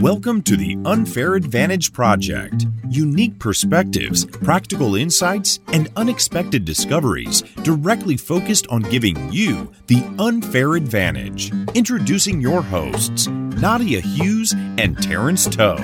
[0.00, 2.64] Welcome to the Unfair Advantage Project.
[2.88, 11.52] Unique perspectives, practical insights, and unexpected discoveries directly focused on giving you the unfair advantage.
[11.74, 15.76] Introducing your hosts, Nadia Hughes and Terrence Toe.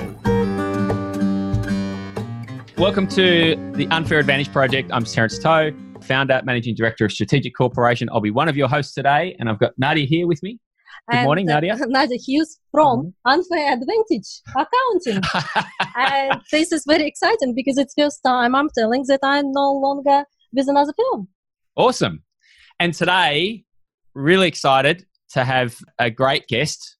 [2.75, 4.89] Welcome to the Unfair Advantage Project.
[4.91, 5.69] I'm Terrence Toe,
[6.01, 8.09] founder, managing director of Strategic Corporation.
[8.11, 10.57] I'll be one of your hosts today, and I've got Nadia here with me.
[11.09, 11.73] Good morning, and, Nadia.
[11.75, 15.23] Uh, Nadia Hughes from Unfair Advantage Accounting.
[15.95, 20.25] and this is very exciting because it's first time I'm telling that I'm no longer
[20.51, 21.29] with another firm.
[21.77, 22.23] awesome.
[22.79, 23.63] And today,
[24.13, 26.97] really excited to have a great guest,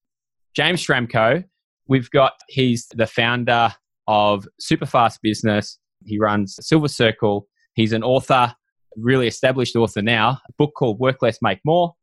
[0.56, 1.44] James Schramko.
[1.90, 3.74] We've got, he's the founder
[4.08, 5.80] of Superfast Business.
[6.06, 7.48] He runs Silver Circle.
[7.74, 8.54] He's an author,
[8.96, 11.94] really established author now, a book called Work Less, Make More.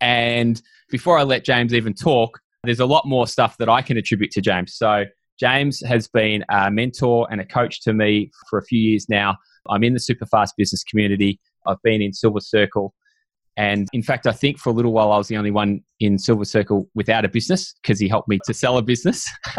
[0.00, 0.60] And
[0.92, 4.30] before I let James even talk, there's a lot more stuff that I can attribute
[4.32, 4.76] to James.
[4.76, 5.06] So,
[5.40, 9.36] James has been a mentor and a coach to me for a few years now.
[9.68, 11.40] I'm in the Superfast business community.
[11.66, 12.94] I've been in Silver Circle.
[13.56, 16.18] And in fact, I think for a little while I was the only one in
[16.18, 19.28] Silver Circle without a business because he helped me to sell a business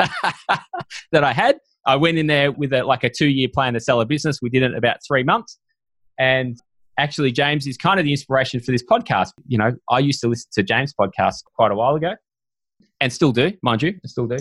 [1.11, 1.58] that I had.
[1.86, 4.39] I went in there with a, like a two year plan to sell a business.
[4.41, 5.59] We did it in about three months.
[6.17, 6.58] And
[6.97, 9.30] actually, James is kind of the inspiration for this podcast.
[9.47, 12.13] You know, I used to listen to James' podcast quite a while ago
[13.02, 14.38] and still do, mind you, I still do.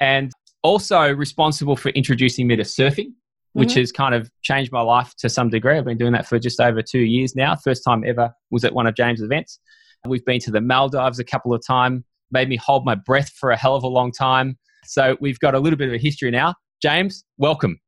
[0.00, 3.12] And also responsible for introducing me to surfing,
[3.52, 3.76] which Mhm.
[3.76, 5.76] has kind of changed my life to some degree.
[5.78, 7.54] I've been doing that for just over two years now.
[7.54, 9.60] First time ever was at one of James' events.
[10.06, 13.50] We've been to the Maldives a couple of times, made me hold my breath for
[13.50, 14.58] a hell of a long time.
[14.84, 16.54] So we've got a little bit of a history now.
[16.82, 17.78] James, welcome.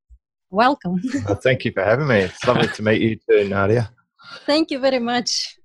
[0.51, 1.01] Welcome.
[1.27, 2.21] Well, thank you for having me.
[2.21, 3.91] It's lovely to meet you too, Nadia.
[4.45, 5.57] Thank you very much.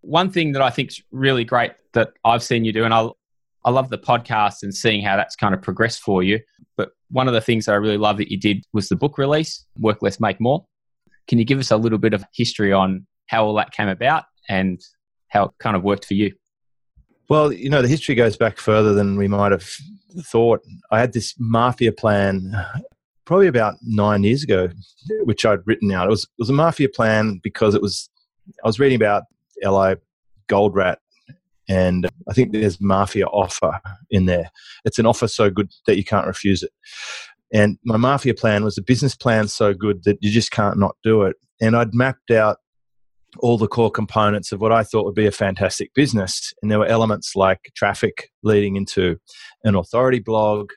[0.00, 3.08] one thing that I think is really great that I've seen you do, and I,
[3.64, 6.40] I love the podcast and seeing how that's kind of progressed for you.
[6.76, 9.18] But one of the things that I really love that you did was the book
[9.18, 10.64] release, Work Less, Make More.
[11.26, 14.24] Can you give us a little bit of history on how all that came about
[14.48, 14.80] and
[15.28, 16.32] how it kind of worked for you?
[17.28, 19.68] Well, you know, the history goes back further than we might have
[20.20, 20.60] thought.
[20.92, 22.52] I had this mafia plan
[23.26, 24.68] probably about nine years ago,
[25.24, 26.06] which I'd written out.
[26.06, 28.08] It was, it was a mafia plan because it was,
[28.64, 29.24] I was reading about
[29.62, 29.96] LI
[30.46, 31.00] Gold Rat,
[31.68, 34.50] and I think there's mafia offer in there.
[34.84, 36.70] It's an offer so good that you can't refuse it.
[37.52, 40.96] And my mafia plan was a business plan so good that you just can't not
[41.02, 41.36] do it.
[41.60, 42.58] And I'd mapped out
[43.38, 46.52] all the core components of what I thought would be a fantastic business.
[46.62, 49.18] And there were elements like traffic leading into
[49.64, 50.70] an authority blog,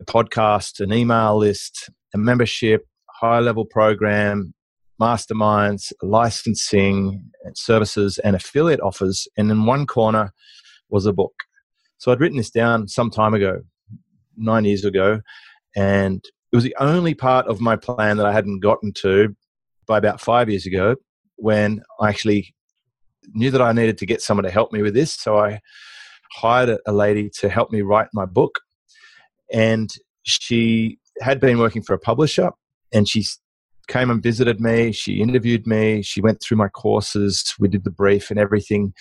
[0.00, 4.54] a podcast, an email list, a membership, high level program,
[5.00, 9.26] masterminds, licensing, services, and affiliate offers.
[9.36, 10.32] And in one corner
[10.88, 11.34] was a book.
[11.98, 13.62] So I'd written this down some time ago,
[14.36, 15.20] nine years ago,
[15.76, 19.34] and it was the only part of my plan that I hadn't gotten to
[19.86, 20.96] by about five years ago
[21.36, 22.54] when I actually
[23.32, 25.14] knew that I needed to get someone to help me with this.
[25.14, 25.60] So I
[26.32, 28.60] hired a, a lady to help me write my book.
[29.54, 29.90] And
[30.24, 32.50] she had been working for a publisher
[32.92, 33.24] and she
[33.88, 34.92] came and visited me.
[34.92, 36.02] She interviewed me.
[36.02, 37.54] She went through my courses.
[37.58, 38.92] We did the brief and everything.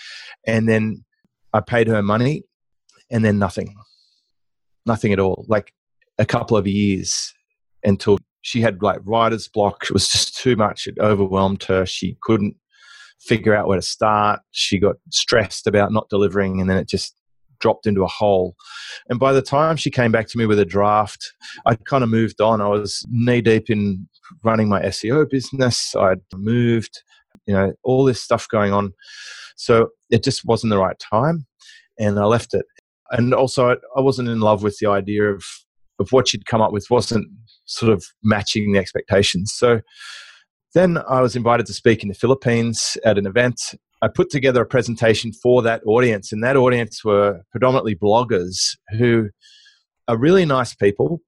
[0.45, 1.03] And then
[1.53, 2.43] I paid her money
[3.09, 3.75] and then nothing.
[4.85, 5.45] Nothing at all.
[5.47, 5.73] Like
[6.19, 7.33] a couple of years
[7.83, 9.85] until she had like writer's block.
[9.85, 10.85] It was just too much.
[10.85, 11.85] It overwhelmed her.
[11.85, 12.55] She couldn't
[13.19, 14.41] figure out where to start.
[14.51, 17.15] She got stressed about not delivering, and then it just
[17.63, 18.55] dropped into a hole.
[19.09, 21.33] And by the time she came back to me with a draft,
[21.65, 22.59] I'd kind of moved on.
[22.61, 24.07] I was knee deep in
[24.43, 25.95] running my SEO business.
[25.95, 27.01] I'd moved,
[27.47, 28.91] you know, all this stuff going on.
[29.55, 31.45] So it just wasn't the right time,
[31.97, 32.65] and I left it.
[33.11, 35.43] And also, I- wasn't in love with the idea of
[35.99, 37.27] of what she'd come up with wasn't
[37.65, 39.53] sort of matching the expectations.
[39.55, 39.79] So
[40.73, 43.61] then I was invited to speak in the Philippines at an event.
[44.03, 49.29] I put together a presentation for that audience, and that audience were predominantly bloggers who
[50.09, 51.21] are really nice people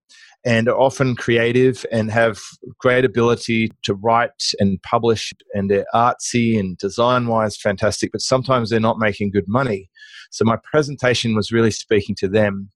[0.46, 2.38] and are often creative and have
[2.78, 8.70] great ability to write and publish, and they're artsy and design wise fantastic, but sometimes
[8.70, 9.90] they're not making good money.
[10.32, 12.72] So my presentation was really speaking to them.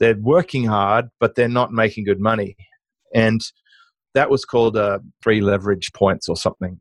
[0.00, 2.56] They're working hard, but they're not making good money.
[3.14, 3.42] And
[4.14, 6.80] that was called uh, three leverage points or something.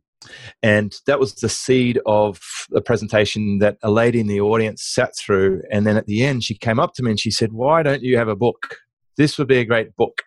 [0.64, 2.40] And that was the seed of
[2.70, 5.62] the presentation that a lady in the audience sat through.
[5.72, 8.02] And then at the end, she came up to me and she said, Why don't
[8.02, 8.78] you have a book?
[9.18, 10.24] This would be a great book.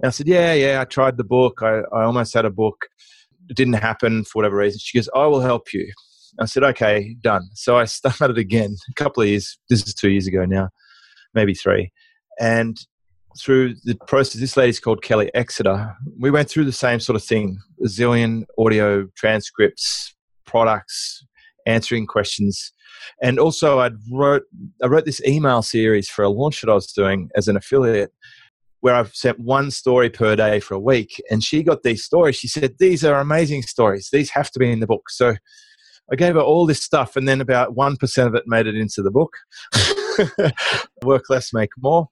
[0.00, 1.60] And I said, Yeah, yeah, I tried the book.
[1.62, 2.86] I, I almost had a book.
[3.48, 4.78] It didn't happen for whatever reason.
[4.82, 5.90] She goes, I will help you.
[6.40, 7.48] I said, Okay, done.
[7.54, 9.58] So I started again a couple of years.
[9.68, 10.70] This is two years ago now,
[11.34, 11.92] maybe three.
[12.40, 12.78] And
[13.38, 15.96] through the process, this lady's called Kelly Exeter.
[16.18, 20.14] We went through the same sort of thing: a zillion audio transcripts,
[20.46, 21.24] products,
[21.66, 22.72] answering questions,
[23.22, 24.42] and also I wrote
[24.82, 28.12] I wrote this email series for a launch that I was doing as an affiliate,
[28.80, 31.20] where I've sent one story per day for a week.
[31.30, 32.36] And she got these stories.
[32.36, 34.08] She said, These are amazing stories.
[34.12, 35.10] These have to be in the book.
[35.10, 35.36] So
[36.10, 39.02] I gave her all this stuff, and then about 1% of it made it into
[39.02, 39.34] the book.
[41.04, 42.08] Work less, make more.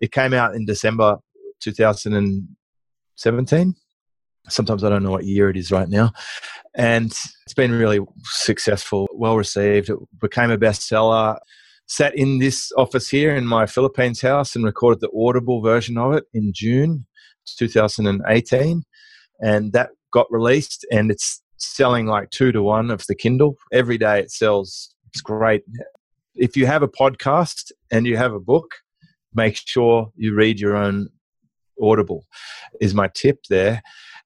[0.00, 1.16] It came out in December
[1.60, 3.74] 2017.
[4.48, 6.12] Sometimes I don't know what year it is right now.
[6.74, 9.90] And it's been really successful, well received.
[9.90, 11.38] It became a bestseller
[11.86, 16.14] sat in this office here in my Philippines house and recorded the Audible version of
[16.14, 17.06] it in June
[17.58, 18.82] 2018.
[19.40, 23.56] And that got released and it's selling like two to one of the Kindle.
[23.72, 24.94] Every day it sells.
[25.08, 25.62] It's great.
[26.34, 28.74] If you have a podcast and you have a book,
[29.36, 31.08] make sure you read your own
[31.80, 32.24] Audible,
[32.80, 33.82] is my tip there.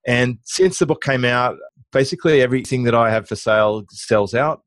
[0.07, 1.57] And since the book came out,
[1.91, 4.61] basically everything that I have for sale sells out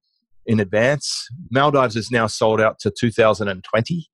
[0.47, 1.27] in advance.
[1.51, 4.07] Maldives is now sold out to 2020.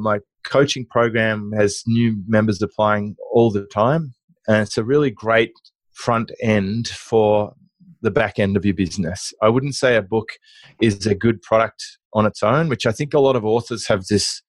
[0.00, 4.14] My coaching program has new members applying all the time,
[4.46, 5.52] and it's a really great
[5.92, 7.52] front end for
[8.00, 9.32] the back end of your business.
[9.42, 10.28] I wouldn't say a book
[10.80, 11.84] is a good product
[12.14, 14.40] on its own, which I think a lot of authors have this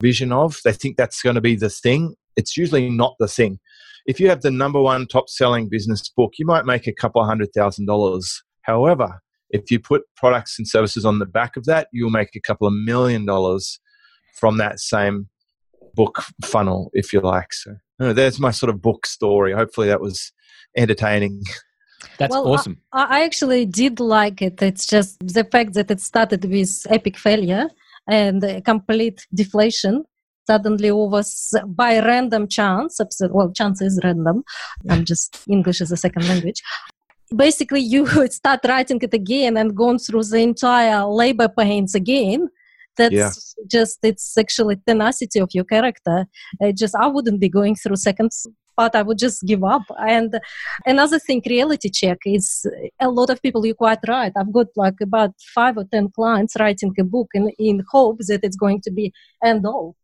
[0.00, 0.60] vision of.
[0.64, 2.14] They think that's going to be the thing.
[2.36, 3.58] It's usually not the thing.
[4.06, 7.24] If you have the number one top selling business book, you might make a couple
[7.24, 8.42] hundred thousand dollars.
[8.62, 12.40] However, if you put products and services on the back of that, you'll make a
[12.40, 13.80] couple of million dollars
[14.34, 15.28] from that same
[15.94, 17.52] book funnel, if you like.
[17.52, 19.52] So, there's my sort of book story.
[19.52, 20.32] Hopefully, that was
[20.76, 21.42] entertaining.
[22.18, 22.80] That's well, awesome.
[22.92, 24.62] I, I, actually did like it.
[24.62, 27.68] It's just the fact that it started with epic failure
[28.08, 30.04] and complete deflation.
[30.46, 32.98] Suddenly, was by random chance.
[33.20, 34.44] Well, chance is random.
[34.88, 36.62] I'm just English as a second language
[37.34, 42.48] basically you start writing it again and going through the entire labor pains again
[42.96, 43.30] that's yeah.
[43.66, 46.26] just it's actually tenacity of your character
[46.60, 48.46] it just i wouldn't be going through seconds
[48.78, 49.86] but i would just give up
[50.16, 50.30] and
[50.92, 52.46] another thing reality check is
[53.00, 56.56] a lot of people you're quite right i've got like about five or ten clients
[56.60, 59.12] writing a book in, in hopes that it's going to be
[59.50, 59.94] end all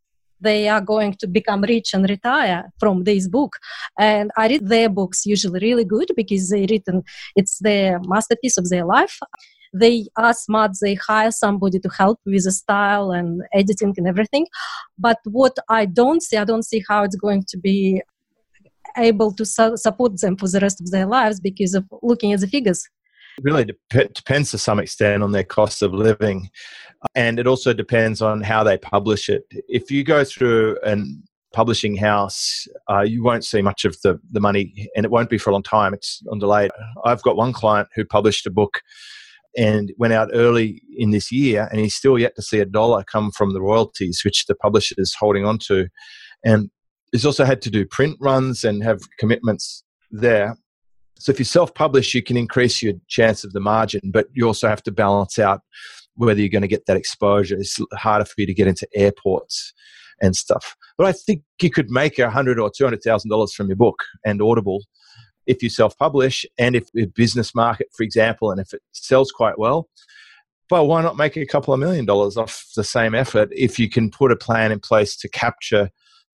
[0.44, 3.56] they are going to become rich and retire from this book.
[3.98, 7.02] And I read their books usually really good because they written
[7.34, 9.18] it's their masterpiece of their life.
[9.72, 14.46] They are smart, they hire somebody to help with the style and editing and everything.
[14.96, 18.00] But what I don't see, I don't see how it's going to be
[18.96, 22.40] able to su- support them for the rest of their lives because of looking at
[22.40, 22.88] the figures.
[23.42, 26.50] Really de- depends to some extent on their cost of living
[27.14, 29.44] and it also depends on how they publish it.
[29.50, 31.22] If you go through an
[31.52, 35.38] publishing house, uh, you won't see much of the, the money, and it won't be
[35.38, 35.94] for a long time.
[35.94, 36.68] It's on delay.
[37.04, 38.80] I've got one client who published a book
[39.56, 43.04] and went out early in this year, and he's still yet to see a dollar
[43.04, 45.86] come from the royalties, which the publisher is holding on to.
[46.44, 46.70] And
[47.14, 50.56] he's also had to do print runs and have commitments there.
[51.20, 54.46] So if you self publish, you can increase your chance of the margin, but you
[54.46, 55.60] also have to balance out
[56.16, 57.56] whether you're going to get that exposure.
[57.56, 59.72] It's harder for you to get into airports
[60.20, 60.76] and stuff.
[60.98, 63.76] But I think you could make a hundred or two hundred thousand dollars from your
[63.76, 64.82] book and Audible
[65.46, 69.58] if you self-publish, and if the business market, for example, and if it sells quite
[69.58, 69.88] well.
[70.68, 73.88] But why not make a couple of million dollars off the same effort if you
[73.88, 75.90] can put a plan in place to capture?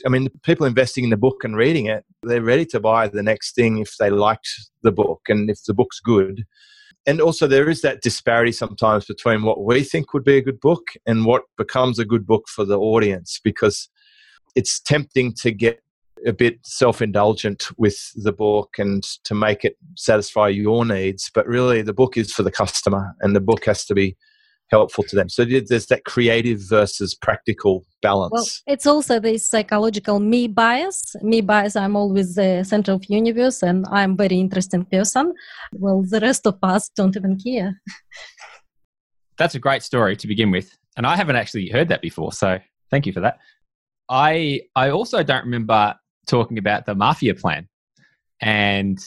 [0.06, 3.22] I mean, people investing in the book and reading it, they're ready to buy the
[3.22, 4.48] next thing if they liked
[4.82, 6.44] the book and if the book's good.
[7.06, 10.60] And also there is that disparity sometimes between what we think would be a good
[10.60, 13.88] book and what becomes a good book for the audience because
[14.54, 15.80] it's tempting to get
[16.26, 21.80] a bit self-indulgent with the book and to make it satisfy your needs but really
[21.80, 24.14] the book is for the customer and the book has to be
[24.70, 25.28] helpful to them.
[25.28, 28.32] So there's that creative versus practical balance.
[28.32, 31.16] Well, it's also this psychological me bias.
[31.22, 35.34] Me bias, I'm always the center of universe and I'm very interesting person.
[35.72, 37.80] Well, the rest of us don't even care.
[39.38, 40.76] That's a great story to begin with.
[40.96, 42.32] And I haven't actually heard that before.
[42.32, 42.58] So
[42.90, 43.38] thank you for that.
[44.08, 45.94] I I also don't remember
[46.26, 47.68] talking about the mafia plan
[48.40, 48.98] and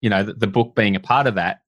[0.00, 1.58] you know the, the book being a part of that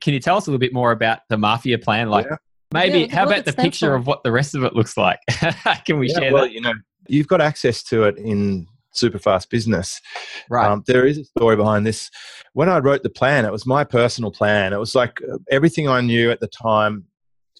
[0.00, 2.36] can you tell us a little bit more about the mafia plan like yeah.
[2.72, 3.94] Maybe yeah, how about the picture for?
[3.94, 5.18] of what the rest of it looks like?
[5.86, 6.52] Can we yeah, share well, that?
[6.52, 6.74] You know,
[7.08, 10.00] you've got access to it in Superfast Business.
[10.50, 10.66] Right.
[10.66, 12.10] Um, there is a story behind this.
[12.52, 14.72] When I wrote the plan, it was my personal plan.
[14.72, 17.04] It was like uh, everything I knew at the time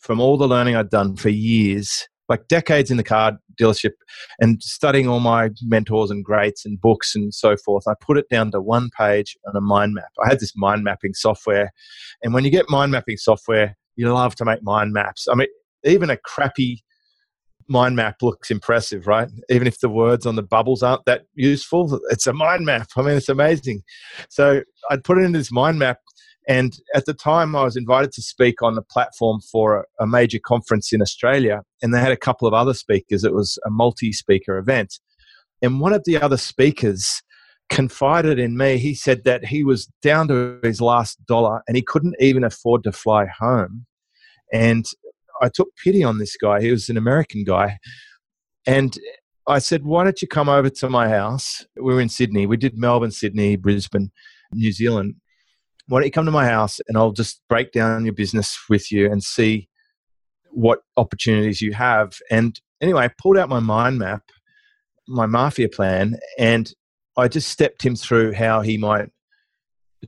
[0.01, 3.93] from all the learning I'd done for years like decades in the car dealership
[4.41, 7.87] and studying all my mentors and greats and books and so forth.
[7.87, 10.09] I put it down to one page on a mind map.
[10.25, 11.73] I had this mind mapping software.
[12.23, 15.29] And when you get mind mapping software, you love to make mind maps.
[15.31, 15.49] I mean,
[15.85, 16.83] even a crappy
[17.69, 19.29] mind map looks impressive, right?
[19.49, 22.89] Even if the words on the bubbles aren't that useful, it's a mind map.
[22.97, 23.83] I mean, it's amazing.
[24.29, 25.99] So I'd put it into this mind map
[26.49, 30.07] and at the time, I was invited to speak on the platform for a, a,
[30.07, 33.23] major conference in Australia, and they had a couple of other speakers.
[33.23, 34.99] It was a multi speaker event.
[35.63, 37.23] And one of the other speakers
[37.73, 38.79] confided in me.
[38.79, 42.85] He said that he was down to his last dollar and he couldn't even afford
[42.85, 43.87] to fly home.
[44.53, 44.87] And
[45.41, 46.61] I took pity on this guy.
[46.61, 47.79] He was an American guy.
[48.67, 48.97] And
[49.49, 51.67] I said, Why don't you come over to my house?
[51.77, 52.47] We were in Sydney.
[52.47, 54.13] We did Melbourne, Sydney, Brisbane,
[54.53, 55.17] New Zealand
[55.89, 58.91] why don't you come to my house and I'll just break down your business with
[58.93, 59.69] you and see
[60.51, 62.15] what opportunities you have.
[62.31, 64.23] And anyway, I pulled out my mind map,
[65.09, 66.73] my mafia plan, and
[67.17, 69.11] I just stepped him through how he might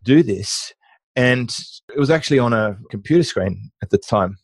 [0.02, 0.72] do this.
[1.16, 1.54] And
[1.94, 4.36] it was actually on a computer screen at the time.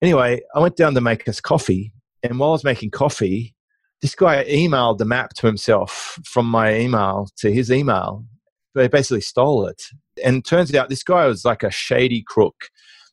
[0.00, 1.92] Anyway, I went down to make us coffee.
[2.22, 3.54] And while I was making coffee,
[4.00, 8.24] this guy emailed the map to himself from my email to his email.
[8.74, 9.82] They basically stole it
[10.22, 12.68] and turns out this guy was like a shady crook.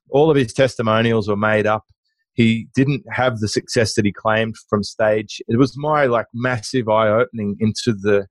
[0.10, 1.86] All of his testimonials were made up.
[2.34, 5.42] He didn't have the success that he claimed from stage.
[5.48, 8.28] It was my like massive eye opening into the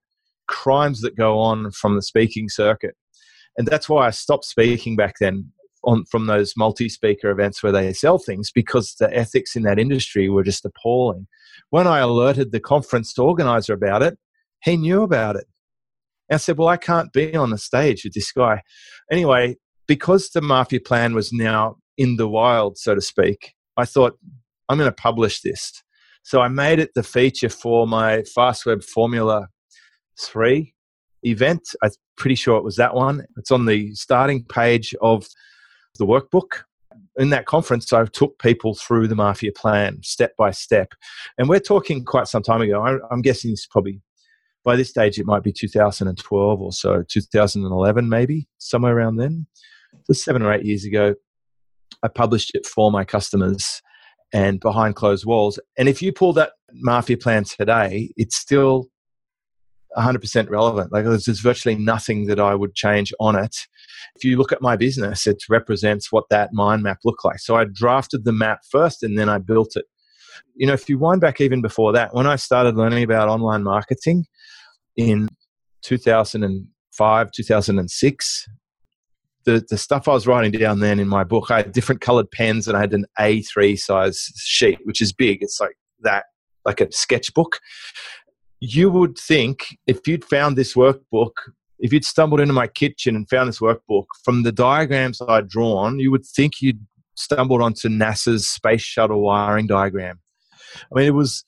[0.49, 2.97] crimes that go on from the speaking circuit.
[3.57, 5.53] And that's why I stopped speaking back then
[5.85, 10.29] on from those multi-speaker events where they sell things because the ethics in that industry
[10.29, 11.27] were just appalling.
[11.71, 14.19] When I alerted the conference organizer about it,
[14.63, 15.47] he knew about it.
[16.29, 18.63] And I said, Well, I can't be on the stage with this guy.
[19.11, 24.19] Anyway, because the Mafia plan was now in the wild, so to speak, I thought,
[24.69, 25.83] I'm going to publish this.
[26.23, 29.49] So I made it the feature for my FastWeb Formula
[30.21, 30.75] 3
[31.25, 31.69] event.
[31.83, 33.25] I'm pretty sure it was that one.
[33.37, 35.27] It's on the starting page of
[35.99, 36.63] the workbook.
[37.17, 40.93] In that conference, I took people through the Mafia plan step by step.
[41.37, 43.01] And we're talking quite some time ago.
[43.11, 44.01] I'm guessing it's probably
[44.65, 49.47] by this stage, it might be 2012 or so, 2011 maybe, somewhere around then.
[50.05, 51.15] So seven or eight years ago,
[52.03, 53.81] I published it for my customers
[54.33, 55.59] and behind closed walls.
[55.79, 58.89] And if you pull that Mafia plan today, it's still
[59.99, 60.93] 100% relevant.
[60.93, 63.57] Like there's, there's virtually nothing that I would change on it.
[64.17, 67.39] If you look at my business, it represents what that mind map looked like.
[67.41, 69.85] So I drafted the map first and then I built it.
[70.55, 73.63] You know, if you wind back even before that, when I started learning about online
[73.63, 74.27] marketing,
[74.99, 75.29] in
[75.83, 78.49] 2005, 2006.
[79.45, 82.31] The, the stuff I was writing down then in my book, I had different colored
[82.31, 85.39] pens and I had an A3 size sheet, which is big.
[85.41, 86.25] It's like that,
[86.67, 87.61] like a sketchbook.
[88.61, 91.33] You would think if you'd found this workbook,
[91.79, 96.01] if you'd stumbled into my kitchen and found this workbook, from the diagrams I'd drawn,
[96.01, 96.85] you would think you'd
[97.15, 100.21] stumbled onto NASA's space shuttle wiring diagram.
[100.93, 101.45] I mean, it was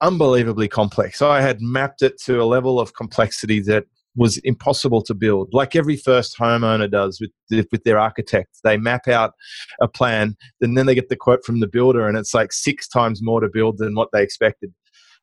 [0.00, 1.22] unbelievably complex.
[1.22, 3.84] I had mapped it to a level of complexity that
[4.16, 5.50] was impossible to build.
[5.52, 7.30] Like every first homeowner does with
[7.70, 9.32] with their architect, they map out
[9.80, 12.88] a plan, and then they get the quote from the builder, and it's like six
[12.88, 14.72] times more to build than what they expected.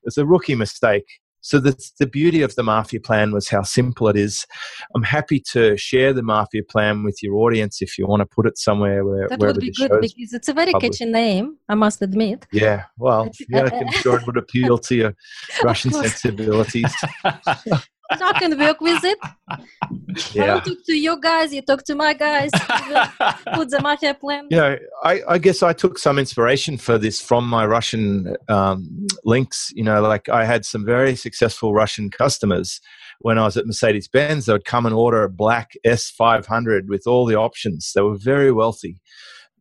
[0.04, 1.06] It's a rookie mistake.
[1.42, 4.46] So the, the beauty of the Mafia plan was how simple it is.
[4.94, 8.46] I'm happy to share the Mafia plan with your audience if you want to put
[8.46, 11.00] it somewhere where that would be good because it's a very published.
[11.00, 11.58] catchy name.
[11.70, 12.46] I must admit.
[12.52, 15.16] Yeah, well, yeah, I'm sure it would appeal to your
[15.64, 16.94] Russian sensibilities.
[18.10, 19.18] I can work with it.
[20.34, 20.44] Yeah.
[20.44, 22.50] I don't talk to you guys, you talk to my guys.
[23.54, 24.48] put the mafia plan.
[24.50, 29.08] You know, I, I, guess I took some inspiration for this from my Russian um,
[29.26, 29.72] links.
[29.76, 32.82] You know, like I had some very successful Russian customers
[33.20, 34.46] when I was at Mercedes Benz.
[34.46, 37.92] They would come and order a black S500 with all the options.
[37.94, 39.00] They were very wealthy.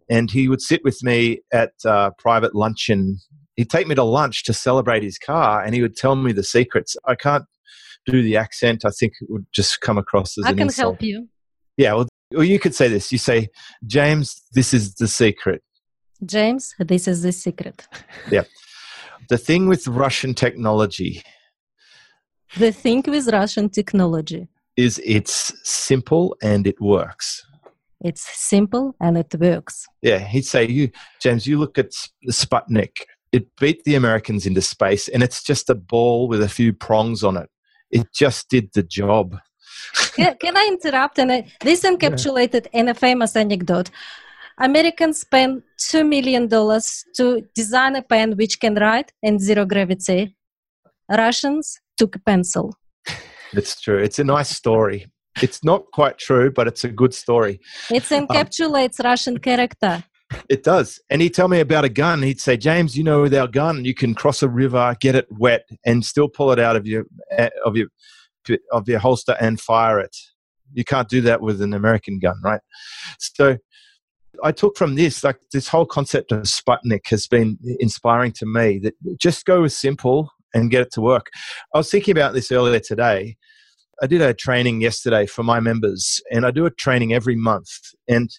[0.09, 3.19] And he would sit with me at uh, private luncheon
[3.57, 6.45] he'd take me to lunch to celebrate his car and he would tell me the
[6.45, 6.97] secrets.
[7.07, 7.45] I can't
[8.07, 10.95] do the accent, I think it would just come across as I an can insult.
[10.95, 11.29] help you.
[11.77, 13.13] Yeah, well, well, you could say this.
[13.13, 13.49] You say,
[13.87, 15.63] James, this is the secret.
[16.25, 17.87] James, this is the secret.
[18.31, 18.45] yeah.
[19.29, 21.23] The thing with Russian technology.
[22.57, 27.45] The thing with Russian technology is it's simple and it works.
[28.03, 29.87] It's simple and it works.
[30.03, 31.91] Yeah, he'd say, "You, James, you look at
[32.23, 32.99] the Sputnik.
[33.33, 37.25] It beat the Americans into space, and it's just a ball with a few prongs
[37.25, 37.49] on it
[37.97, 39.37] it just did the job.
[40.17, 41.19] can, can I interrupt?
[41.19, 42.81] And I, this encapsulated yeah.
[42.81, 43.91] in a famous anecdote.
[44.59, 50.35] Americans spend two million dollars to design a pen which can write in zero gravity.
[51.11, 52.75] Russians took a pencil.
[53.53, 53.99] It's true.
[53.99, 55.07] It's a nice story.
[55.43, 57.61] It's not quite true, but it's a good story.
[57.91, 60.03] It encapsulates um, Russian character.
[60.49, 61.01] It does.
[61.11, 62.23] And he'd tell me about a gun.
[62.23, 65.27] He'd say, James, you know, with our gun, you can cross a river, get it
[65.31, 67.89] wet, and still pull it out of your eh, of your
[68.73, 70.17] of your holster and fire it.
[70.73, 72.61] You can't do that with an American gun, right?
[73.19, 73.57] So
[74.43, 78.79] I took from this, like this whole concept of Sputnik has been inspiring to me
[78.81, 81.31] that just go with simple and get it to work.
[81.75, 83.37] I was thinking about this earlier today.
[84.03, 87.71] I did a training yesterday for my members, and I do a training every month.
[88.09, 88.31] And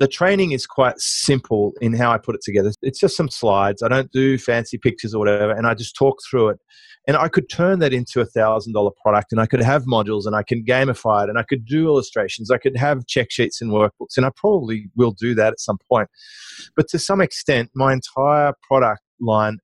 [0.00, 2.72] the training is quite simple in how I put it together.
[2.80, 3.82] It's just some slides.
[3.82, 6.58] I don't do fancy pictures or whatever, and I just talk through it.
[7.06, 10.24] And I could turn that into a thousand dollar product, and I could have modules,
[10.24, 12.50] and I can gamify it, and I could do illustrations.
[12.50, 15.78] I could have check sheets and workbooks, and I probably will do that at some
[15.90, 16.08] point.
[16.74, 19.58] But to some extent, my entire product line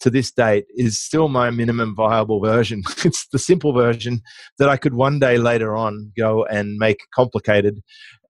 [0.00, 2.82] to this date is still my minimum viable version.
[3.04, 4.20] it's the simple version
[4.58, 7.82] that I could one day later on go and make complicated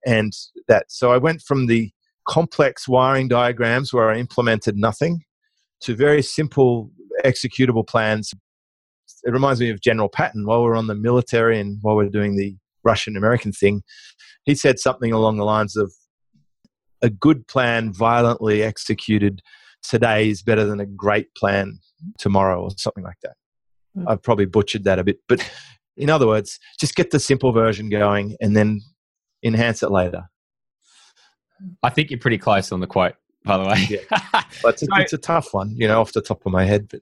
[0.07, 0.33] and
[0.69, 0.87] that.
[0.89, 1.91] So I went from the
[2.29, 5.23] complex wiring diagrams where I implemented nothing
[5.83, 6.91] to very simple
[7.25, 8.33] executable plans.
[9.25, 12.37] It reminds me of General Patton while we're on the military and while we're doing
[12.37, 13.83] the Russian American thing.
[14.45, 15.93] He said something along the lines of
[17.03, 19.43] a good plan violently executed
[19.83, 21.79] today is better than a great plan
[22.19, 23.35] tomorrow or something like that.
[23.97, 24.05] Mm.
[24.09, 25.49] I've probably butchered that a bit, but
[25.97, 28.81] in other words, just get the simple version going and then
[29.43, 30.29] enhance it later.
[31.83, 33.87] I think you're pretty close on the quote, by the way.
[33.89, 34.43] yeah.
[34.63, 36.89] But it's, a, it's a tough one, you know, off the top of my head.
[36.89, 37.01] But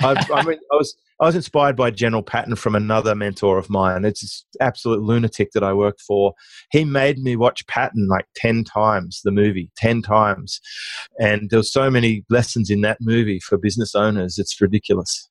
[0.00, 3.70] I, I mean, I was I was inspired by General Patton from another mentor of
[3.70, 4.04] mine.
[4.04, 6.34] It's this absolute lunatic that I worked for.
[6.70, 10.60] He made me watch Patton like 10 times, the movie, 10 times.
[11.18, 14.38] And there were so many lessons in that movie for business owners.
[14.38, 15.30] It's ridiculous.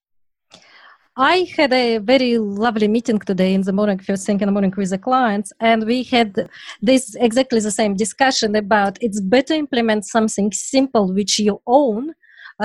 [1.17, 4.73] I had a very lovely meeting today in the morning, first thing in the morning
[4.75, 6.49] with the clients, and we had
[6.81, 12.13] this exactly the same discussion about it's better implement something simple which you own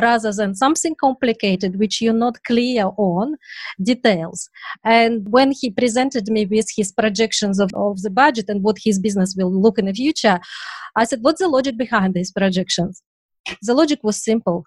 [0.02, 3.36] rather than something complicated which you're not clear on
[3.80, 4.50] details.
[4.82, 8.98] And when he presented me with his projections of, of the budget and what his
[8.98, 10.40] business will look in the future,
[10.96, 13.00] I said, What's the logic behind these projections?
[13.62, 14.64] The logic was simple.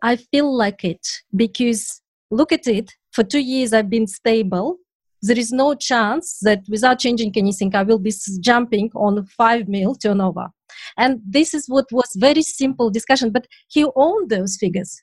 [0.00, 1.06] I feel like it
[1.36, 4.78] because look at it for two years I've been stable.
[5.22, 9.94] There is no chance that without changing anything, I will be jumping on five mil
[9.94, 10.48] turnover.
[10.96, 15.02] And this is what was very simple discussion, but he owned those figures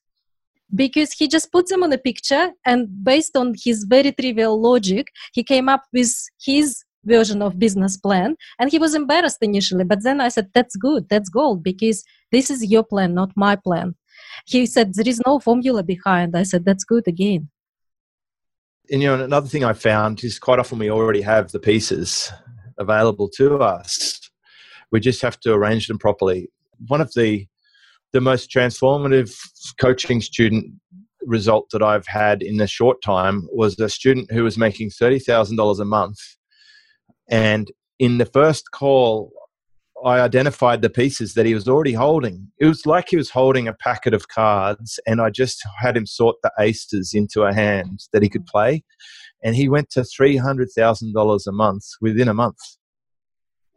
[0.73, 5.07] because he just put them on a picture and based on his very trivial logic,
[5.33, 10.03] he came up with his version of business plan and he was embarrassed initially but
[10.03, 13.95] then i said that's good that's gold because this is your plan not my plan
[14.45, 17.49] he said there is no formula behind i said that's good again
[18.91, 22.31] and you know another thing I found is quite often we already have the pieces
[22.77, 24.19] available to us.
[24.91, 26.49] We just have to arrange them properly.
[26.87, 27.47] One of the
[28.13, 29.35] the most transformative
[29.79, 30.73] coaching student
[31.21, 35.19] result that I've had in a short time was a student who was making thirty
[35.19, 36.19] thousand dollars a month,
[37.29, 39.31] and in the first call,
[40.05, 42.51] I identified the pieces that he was already holding.
[42.59, 46.05] It was like he was holding a packet of cards, and I just had him
[46.05, 48.49] sort the aces into a hand that he could mm.
[48.49, 48.83] play.
[49.43, 52.57] And he went to $300,000 a month within a month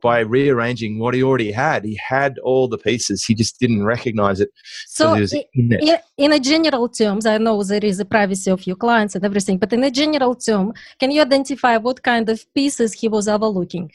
[0.02, 0.30] by mm.
[0.30, 1.85] rearranging what he already had.
[1.85, 4.50] He had all the pieces, he just didn't recognize it.
[4.87, 8.76] So, in, in, in, a general terms, I know there is a privacy of your
[8.76, 12.92] clients and everything, but in a general term, can you identify what kind of pieces
[12.92, 13.90] he was overlooking?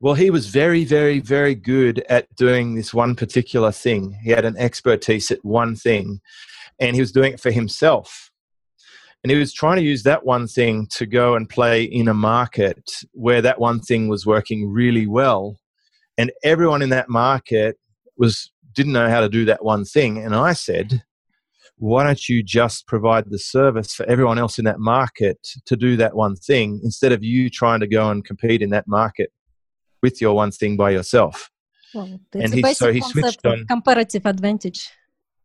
[0.00, 4.18] Well, he was very, very, very good at doing this one particular thing.
[4.22, 6.20] He had an expertise at one thing,
[6.78, 8.30] and he was doing it for himself.
[9.24, 12.14] And he was trying to use that one thing to go and play in a
[12.14, 15.58] market where that one thing was working really well.
[16.18, 17.78] And everyone in that market
[18.16, 20.18] was didn't know how to do that one thing.
[20.18, 21.02] And I said,
[21.78, 25.96] why don't you just provide the service for everyone else in that market to do
[25.96, 29.32] that one thing instead of you trying to go and compete in that market
[30.06, 31.50] with your one thing by yourself.
[31.92, 34.88] Well, and he, so he switched on comparative advantage.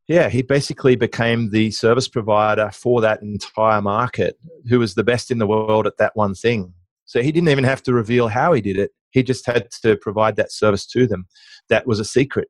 [0.08, 4.38] Yeah, he basically became the service provider for that entire market,
[4.70, 6.74] who was the best in the world at that one thing.
[7.06, 8.92] So he didn't even have to reveal how he did it.
[9.16, 11.28] He just had to provide that service to them.
[11.70, 12.50] That was a secret.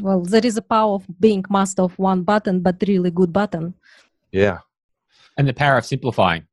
[0.00, 3.74] Well, there is a power of being master of one button, but really good button.
[4.32, 4.58] Yeah.
[5.36, 6.44] And the power of simplifying.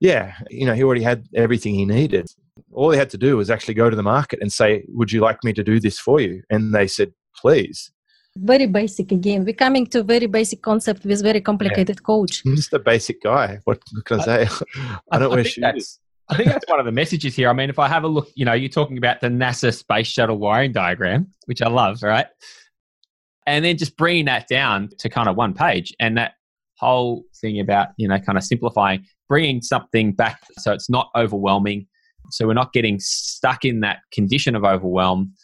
[0.00, 0.34] Yeah.
[0.50, 2.26] You know, he already had everything he needed
[2.72, 5.20] All they had to do was actually go to the market and say, Would you
[5.20, 6.42] like me to do this for you?
[6.50, 7.90] And they said, Please.
[8.36, 9.44] Very basic again.
[9.44, 12.04] We're coming to very basic concept with very complicated yeah.
[12.04, 12.42] coach.
[12.46, 13.58] I'm just a basic guy.
[13.64, 14.48] What can I say?
[15.10, 15.98] I, don't I wear shoes.
[16.28, 17.48] I think that's one of the messages here.
[17.48, 20.06] I mean, if I have a look, you know, you're talking about the NASA space
[20.06, 22.26] shuttle wiring diagram, which I love, right?
[23.46, 26.34] And then just bringing that down to kind of one page and that
[26.78, 31.86] whole thing about, you know, kind of simplifying, bringing something back so it's not overwhelming.
[32.30, 35.34] So we're not getting stuck in that condition of overwhelm,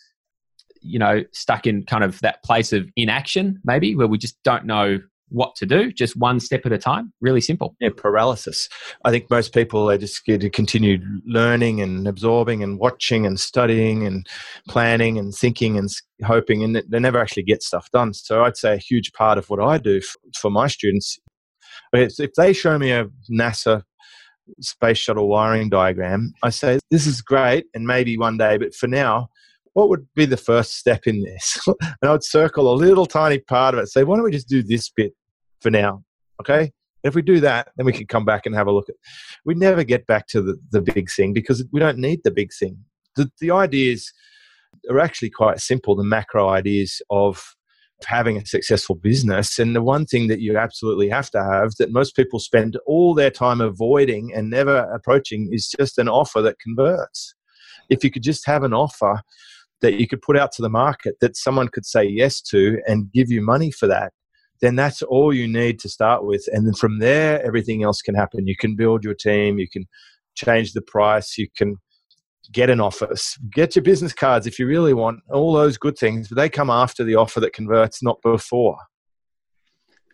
[0.80, 4.64] you know, stuck in kind of that place of inaction, maybe where we just don't
[4.64, 4.98] know
[5.30, 7.12] what to do, just one step at a time.
[7.20, 7.74] Really simple.
[7.80, 8.68] Yeah, paralysis.
[9.04, 13.40] I think most people they just get to continue learning and absorbing and watching and
[13.40, 14.26] studying and
[14.68, 15.88] planning and thinking and
[16.24, 18.14] hoping, and they never actually get stuff done.
[18.14, 20.00] So I'd say a huge part of what I do
[20.36, 21.18] for my students
[21.92, 23.82] if they show me a NASA
[24.60, 28.86] space shuttle wiring diagram, I say this is great, and maybe one day, but for
[28.86, 29.28] now,
[29.72, 31.58] what would be the first step in this?
[31.80, 33.88] and I would circle a little tiny part of it.
[33.88, 35.12] Say, why don't we just do this bit
[35.64, 36.04] for now.
[36.40, 36.70] Okay.
[37.02, 38.94] If we do that, then we can come back and have a look at.
[39.44, 42.50] We never get back to the, the big thing because we don't need the big
[42.52, 42.78] thing.
[43.16, 44.12] The, the ideas
[44.88, 45.96] are actually quite simple.
[45.96, 47.42] The macro ideas of
[48.04, 49.58] having a successful business.
[49.58, 53.14] And the one thing that you absolutely have to have that most people spend all
[53.14, 57.34] their time avoiding and never approaching is just an offer that converts.
[57.90, 59.20] If you could just have an offer
[59.80, 63.12] that you could put out to the market that someone could say yes to and
[63.12, 64.12] give you money for that,
[64.60, 66.48] then that's all you need to start with.
[66.52, 68.46] And then from there, everything else can happen.
[68.46, 69.86] You can build your team, you can
[70.34, 71.76] change the price, you can
[72.52, 76.28] get an office, get your business cards if you really want, all those good things,
[76.28, 78.78] but they come after the offer that converts, not before.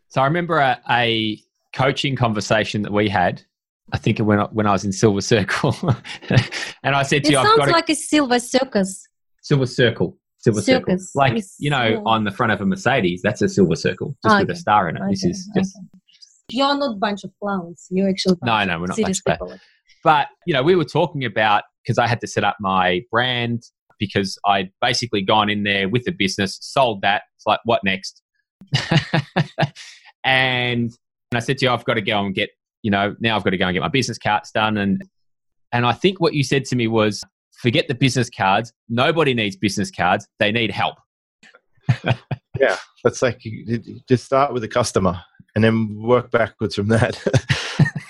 [0.09, 1.41] So I remember a, a
[1.73, 3.43] coaching conversation that we had.
[3.93, 5.77] I think when I, when I was in Silver Circle,
[6.83, 9.07] and I said to it you, "I've got like a silver circus."
[9.43, 10.97] Silver Circle silver circle.
[11.15, 14.43] Like, you know, on the front of a Mercedes, that's a silver circle, just okay.
[14.43, 15.01] with a star in it.
[15.01, 15.11] Okay.
[15.11, 15.77] This is just.
[15.77, 15.87] Okay.
[16.53, 17.87] You're not a bunch of clowns.
[17.91, 18.37] You're actually.
[18.43, 19.61] No, no, we're not bunch of
[20.03, 23.65] But, you know, we were talking about, because I had to set up my brand
[23.99, 27.23] because I'd basically gone in there with the business, sold that.
[27.37, 28.23] It's like, what next?
[28.75, 29.21] and,
[30.25, 30.91] and
[31.35, 32.51] I said to you, I've got to go and get,
[32.83, 34.79] you know, now I've got to go and get my business cards done.
[34.79, 35.03] And,
[35.71, 37.23] and I think what you said to me was,
[37.61, 38.73] forget the business cards.
[38.89, 40.27] Nobody needs business cards.
[40.39, 40.97] They need help.
[42.59, 43.43] yeah, that's like
[44.09, 45.21] just start with the customer
[45.55, 47.21] and then work backwards from that.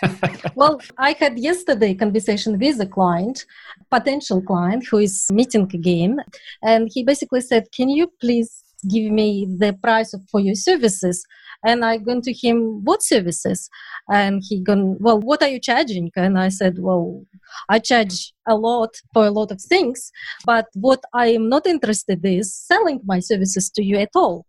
[0.61, 3.46] well, I had yesterday conversation with a client,
[3.90, 6.18] potential client who is meeting again,
[6.62, 8.51] and he basically said, "Can you please
[8.94, 9.29] give me
[9.62, 11.25] the price for your services?"
[11.68, 13.68] And I went to him, "What services?"
[14.09, 17.25] And he gone, "Well, what are you charging?" And I said, "Well,
[17.68, 20.12] I charge a lot for a lot of things,
[20.44, 24.46] but what I am not interested in is selling my services to you at all.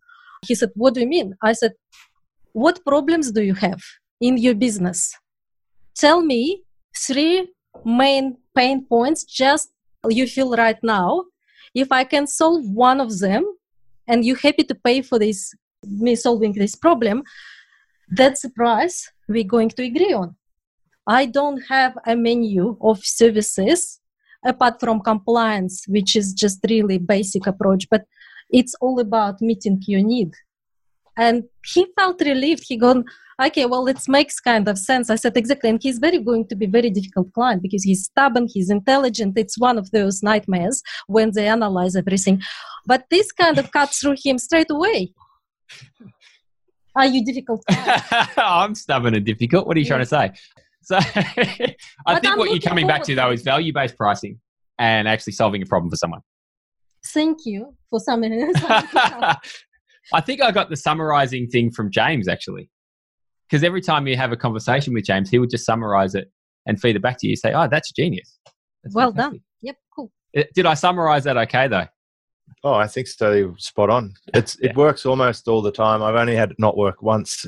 [0.48, 1.36] He said, What do you mean?
[1.44, 1.74] I said,
[2.54, 3.82] What problems do you have
[4.20, 5.16] in your business?
[5.96, 6.64] Tell me
[6.96, 7.48] three
[7.86, 9.72] main pain points just
[10.10, 11.26] you feel right now.
[11.74, 13.46] If I can solve one of them
[14.08, 17.24] and you're happy to pay for this me solving this problem,
[18.10, 20.36] that's the price we're going to agree on.
[21.08, 24.00] I don't have a menu of services
[24.46, 28.04] apart from compliance, which is just really basic approach, but
[28.50, 30.34] it's all about meeting your need.
[31.18, 32.64] And he felt relieved.
[32.68, 33.06] He gone,
[33.42, 35.10] okay, well, it makes kind of sense.
[35.10, 35.70] I said, exactly.
[35.70, 39.38] And he's very going to be very difficult client because he's stubborn, he's intelligent.
[39.38, 42.42] It's one of those nightmares when they analyze everything.
[42.86, 45.14] But this kind of cuts through him straight away.
[46.96, 47.64] Are you difficult?
[48.38, 49.66] I'm stubborn and difficult.
[49.66, 49.90] What are you yeah.
[49.90, 50.32] trying to say?
[50.84, 51.76] So I
[52.06, 54.40] but think I'm what you're coming back to though is value based pricing
[54.80, 56.22] and actually solving a problem for someone.
[57.14, 58.54] Thank you for summing
[60.14, 62.70] I think I got the summarizing thing from James actually.
[63.52, 66.32] Because every time you have a conversation with James, he would just summarize it
[66.66, 67.36] and feed it back to you.
[67.36, 68.40] Say, oh, that's genius.
[68.82, 69.34] That's well fantastic.
[69.34, 69.46] done.
[69.62, 70.12] Yep, cool.
[70.36, 71.88] Eh, did I summarize that okay though?
[72.64, 73.54] Oh, I think so.
[73.58, 74.14] Spot on.
[74.34, 74.70] It's yeah.
[74.70, 76.02] it works almost all the time.
[76.02, 77.46] I've only had it not work once,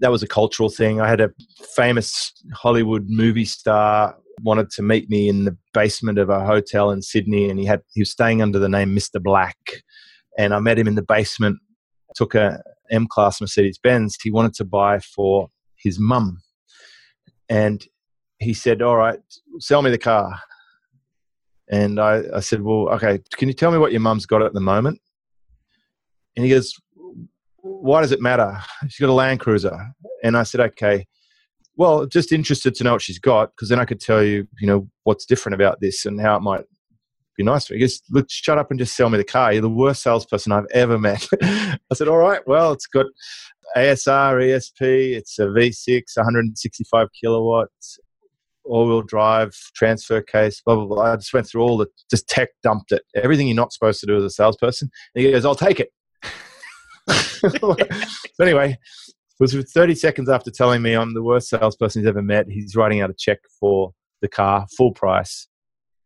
[0.00, 1.00] that was a cultural thing.
[1.00, 1.30] I had a
[1.74, 7.02] famous Hollywood movie star wanted to meet me in the basement of a hotel in
[7.02, 9.22] Sydney, and he had he was staying under the name Mr.
[9.22, 9.56] Black,
[10.38, 11.58] and I met him in the basement.
[12.14, 14.16] Took a M class Mercedes Benz.
[14.22, 16.40] He wanted to buy for his mum,
[17.48, 17.84] and
[18.38, 19.20] he said, "All right,
[19.58, 20.38] sell me the car."
[21.70, 23.20] And I, I said, "Well, okay.
[23.36, 25.00] Can you tell me what your mum's got at the moment?"
[26.36, 26.74] And he goes,
[27.64, 28.58] why does it matter?
[28.88, 29.94] She's got a Land Cruiser.
[30.22, 31.06] And I said, okay,
[31.76, 34.66] Well, just interested to know what she's got because then I could tell you, you
[34.66, 36.64] know, what's different about this and how it might
[37.36, 37.80] be nice for you.
[37.80, 39.52] Just look, shut up and just sell me the car.
[39.52, 41.26] You're the worst salesperson I've ever met.
[41.42, 43.06] I said, all right, well, it's got
[43.76, 47.98] ASR, ESP, it's a V6, 165 kilowatts,
[48.64, 51.12] all wheel drive, transfer case, blah, blah, blah.
[51.12, 53.02] I just went through all the, just tech dumped it.
[53.14, 54.90] Everything you're not supposed to do as a salesperson.
[55.14, 55.90] And he goes, I'll take it.
[57.08, 57.76] so
[58.40, 58.78] anyway,
[59.40, 62.46] it was 30 seconds after telling me I'm the worst salesperson he's ever met.
[62.48, 63.92] He's writing out a check for
[64.22, 65.48] the car, full price.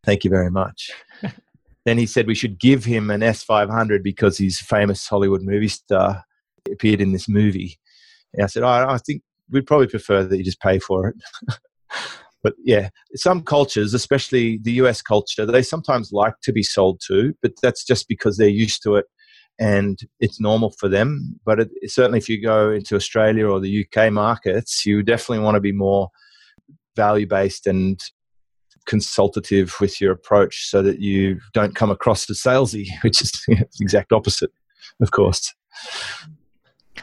[0.03, 0.91] Thank you very much.
[1.85, 5.67] then he said we should give him an S500 because he's a famous Hollywood movie
[5.67, 6.23] star,
[6.65, 7.79] he appeared in this movie.
[8.33, 11.15] And I said, oh, I think we'd probably prefer that you just pay for it.
[12.43, 17.33] but yeah, some cultures, especially the US culture, they sometimes like to be sold to,
[17.41, 19.05] but that's just because they're used to it
[19.59, 21.39] and it's normal for them.
[21.45, 25.55] But it, certainly, if you go into Australia or the UK markets, you definitely want
[25.55, 26.09] to be more
[26.95, 27.99] value based and
[28.85, 33.67] consultative with your approach so that you don't come across as salesy, which is the
[33.81, 34.51] exact opposite,
[35.01, 35.53] of course.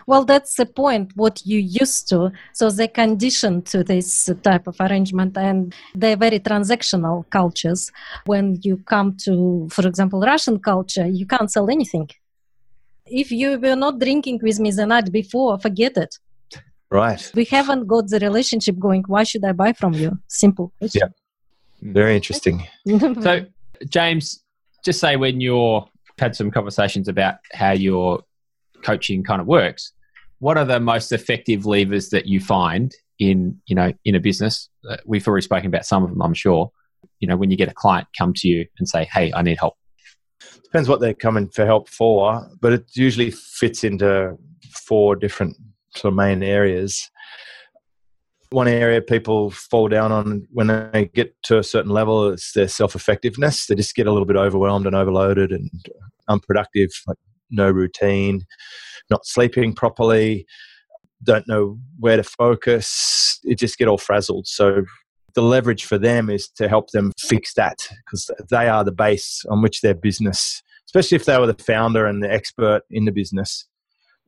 [0.06, 2.30] Well, that's the point, what you used to.
[2.52, 7.90] So they're conditioned to this type of arrangement and they're very transactional cultures.
[8.26, 12.08] When you come to, for example, Russian culture, you can't sell anything
[13.08, 16.18] if you were not drinking with me the night before, forget it.
[16.90, 17.30] Right.
[17.34, 19.04] We haven't got the relationship going.
[19.06, 20.18] Why should I buy from you?
[20.28, 20.72] Simple.
[20.80, 21.08] Yeah.
[21.82, 22.66] Very interesting.
[22.86, 23.46] so,
[23.88, 24.42] James,
[24.84, 25.86] just say when you're
[26.18, 28.22] had some conversations about how your
[28.82, 29.92] coaching kind of works,
[30.38, 34.68] what are the most effective levers that you find in you know in a business?
[34.88, 36.70] Uh, we've already spoken about some of them, I'm sure.
[37.20, 39.58] You know, when you get a client come to you and say, "Hey, I need
[39.58, 39.74] help
[40.66, 44.36] depends what they're coming for help for, but it usually fits into
[44.70, 45.56] four different
[45.94, 47.08] sort of main areas.
[48.50, 52.68] One area people fall down on when they get to a certain level is their
[52.68, 53.66] self effectiveness.
[53.66, 55.70] They just get a little bit overwhelmed and overloaded and
[56.28, 57.18] unproductive, like
[57.50, 58.46] no routine,
[59.11, 60.46] not sleeping properly,
[61.22, 63.40] don't know where to focus.
[63.44, 64.46] It just get all frazzled.
[64.46, 64.85] So
[65.35, 69.44] the leverage for them is to help them fix that because they are the base
[69.50, 73.12] on which their business, especially if they were the founder and the expert in the
[73.12, 73.66] business,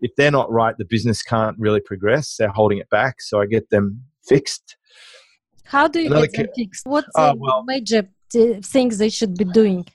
[0.01, 2.37] if they're not right, the business can't really progress.
[2.37, 3.21] They're holding it back.
[3.21, 4.77] So I get them fixed.
[5.65, 6.87] How do you Another get them fixed?
[6.87, 9.87] What's oh, the well, major t- things they should be doing?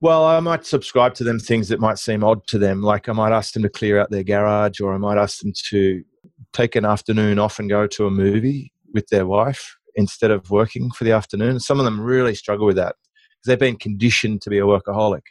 [0.00, 2.82] Well, I might subscribe to them things that might seem odd to them.
[2.82, 5.52] Like I might ask them to clear out their garage, or I might ask them
[5.70, 6.04] to
[6.52, 10.90] take an afternoon off and go to a movie with their wife instead of working
[10.90, 11.58] for the afternoon.
[11.60, 12.96] Some of them really struggle with that
[13.30, 15.22] because they've been conditioned to be a workaholic.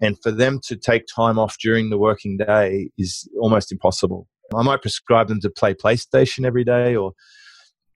[0.00, 4.26] And for them to take time off during the working day is almost impossible.
[4.54, 7.12] I might prescribe them to play PlayStation every day or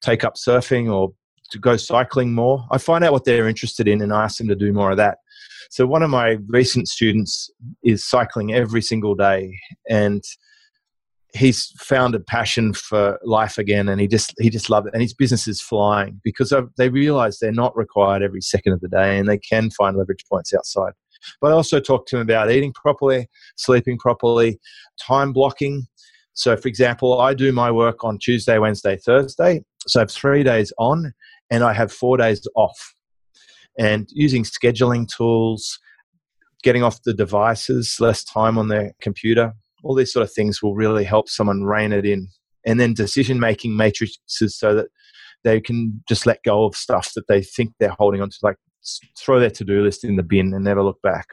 [0.01, 1.13] take up surfing or
[1.51, 2.65] to go cycling more.
[2.71, 4.97] I find out what they're interested in and I ask them to do more of
[4.99, 5.19] that.
[5.71, 7.51] So, one of my recent students
[7.83, 9.59] is cycling every single day.
[9.89, 10.23] And
[11.35, 15.03] he's found a passion for life again and he just he just loves it and
[15.03, 19.19] his business is flying because they realize they're not required every second of the day
[19.19, 20.93] and they can find leverage points outside
[21.41, 24.59] but i also talk to them about eating properly sleeping properly
[25.01, 25.87] time blocking.
[26.35, 29.63] So for example i do my work on tuesday wednesday thursday.
[29.87, 31.13] So i have three days on
[31.51, 32.95] and i have four days off.
[33.79, 35.79] And using scheduling tools
[36.63, 39.53] getting off the devices less time on their computer
[39.85, 42.29] all these sort of things will really help someone rein it in.
[42.67, 44.87] And then decision making matrices so that
[45.45, 48.57] they can just let go of stuff that they think they're holding on to, like
[49.17, 51.27] throw their to do list in the bin and never look back.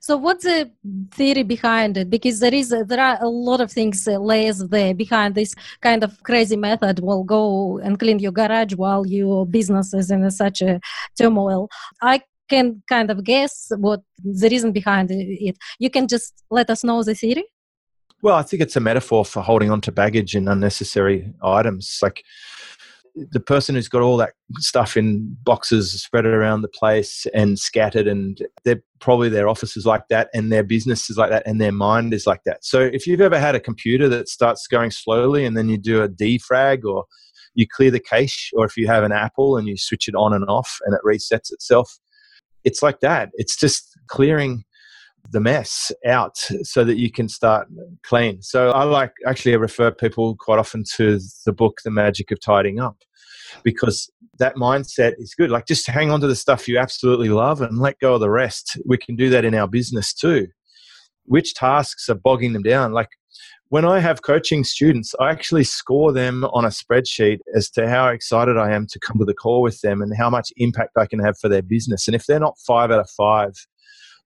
[0.00, 0.70] So, what's the
[1.12, 2.10] theory behind it?
[2.10, 5.54] Because there is a, there are a lot of things uh, layers there behind this
[5.80, 7.00] kind of crazy method.
[7.00, 10.80] Will go and clean your garage while your business is in such a
[11.18, 11.68] turmoil.
[12.02, 15.56] I can kind of guess what the reason behind it.
[15.78, 17.44] You can just let us know the theory.
[18.22, 22.00] Well, I think it's a metaphor for holding on to baggage and unnecessary items.
[22.02, 22.22] Like
[23.30, 28.06] the person who's got all that stuff in boxes spread around the place and scattered,
[28.06, 31.60] and they're probably their office is like that, and their business is like that, and
[31.60, 32.64] their mind is like that.
[32.64, 36.02] So if you've ever had a computer that starts going slowly and then you do
[36.02, 37.04] a defrag or
[37.54, 40.32] you clear the cache, or if you have an Apple and you switch it on
[40.32, 41.98] and off and it resets itself,
[42.64, 43.30] it's like that.
[43.34, 44.64] It's just clearing
[45.32, 47.68] the mess out so that you can start
[48.02, 48.42] clean.
[48.42, 52.40] So I like actually I refer people quite often to the book The Magic of
[52.40, 52.96] Tidying Up
[53.62, 55.50] because that mindset is good.
[55.50, 58.30] Like just hang on to the stuff you absolutely love and let go of the
[58.30, 58.78] rest.
[58.86, 60.48] We can do that in our business too.
[61.24, 62.92] Which tasks are bogging them down?
[62.92, 63.10] Like
[63.68, 68.08] when I have coaching students, I actually score them on a spreadsheet as to how
[68.08, 71.06] excited I am to come to the call with them and how much impact I
[71.06, 72.08] can have for their business.
[72.08, 73.52] And if they're not five out of five,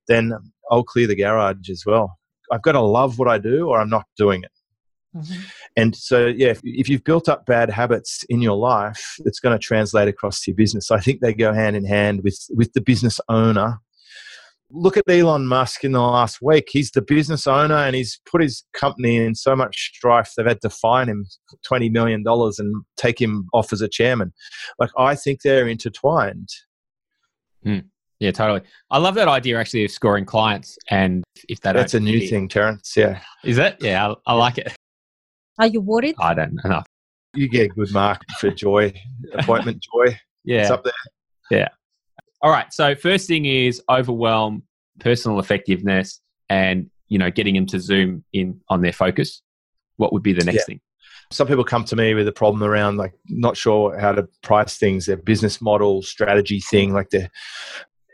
[0.07, 0.33] then
[0.71, 2.17] I'll clear the garage as well.
[2.51, 4.51] I've got to love what I do or I'm not doing it.
[5.15, 5.41] Mm-hmm.
[5.77, 9.57] And so, yeah, if, if, you've built up bad habits in your life, it's going
[9.57, 10.87] to translate across to your business.
[10.87, 13.79] So I think they go hand in hand with, with the business owner
[14.71, 16.69] look at Elon Musk in the last week.
[16.71, 20.61] He's the business owner and he's put his company in so much strife they've had
[20.61, 21.25] to fine him
[21.69, 24.33] $20 million and take him off as a chairman.
[24.79, 26.49] Like, I think they're intertwined.
[27.63, 27.79] Hmm.
[28.19, 28.61] Yeah, totally.
[28.89, 32.47] I love that idea actually of scoring clients and if they That's a new thing,
[32.47, 32.93] Terence.
[32.95, 33.19] Yeah.
[33.43, 33.77] Is it?
[33.81, 34.73] Yeah, I, I like it.
[35.59, 36.15] Are you worried?
[36.19, 36.83] I don't know.
[37.37, 38.93] You get a good mark for joy,
[39.33, 40.17] appointment joy.
[40.45, 40.61] Yeah.
[40.61, 40.93] It's up there.
[41.51, 41.67] Yeah.
[42.41, 42.71] All right.
[42.71, 44.63] So first thing is overwhelm,
[45.01, 49.41] personal effectiveness, and you know getting them to zoom in on their focus.
[49.97, 50.63] What would be the next yeah.
[50.65, 50.81] thing?
[51.29, 54.77] Some people come to me with a problem around like not sure how to price
[54.77, 56.93] things, their business model, strategy thing.
[56.93, 57.29] Like the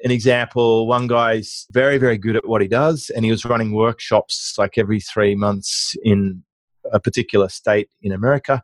[0.04, 3.72] an example, one guy's very, very good at what he does, and he was running
[3.72, 6.44] workshops like every three months in
[6.92, 8.62] a particular state in America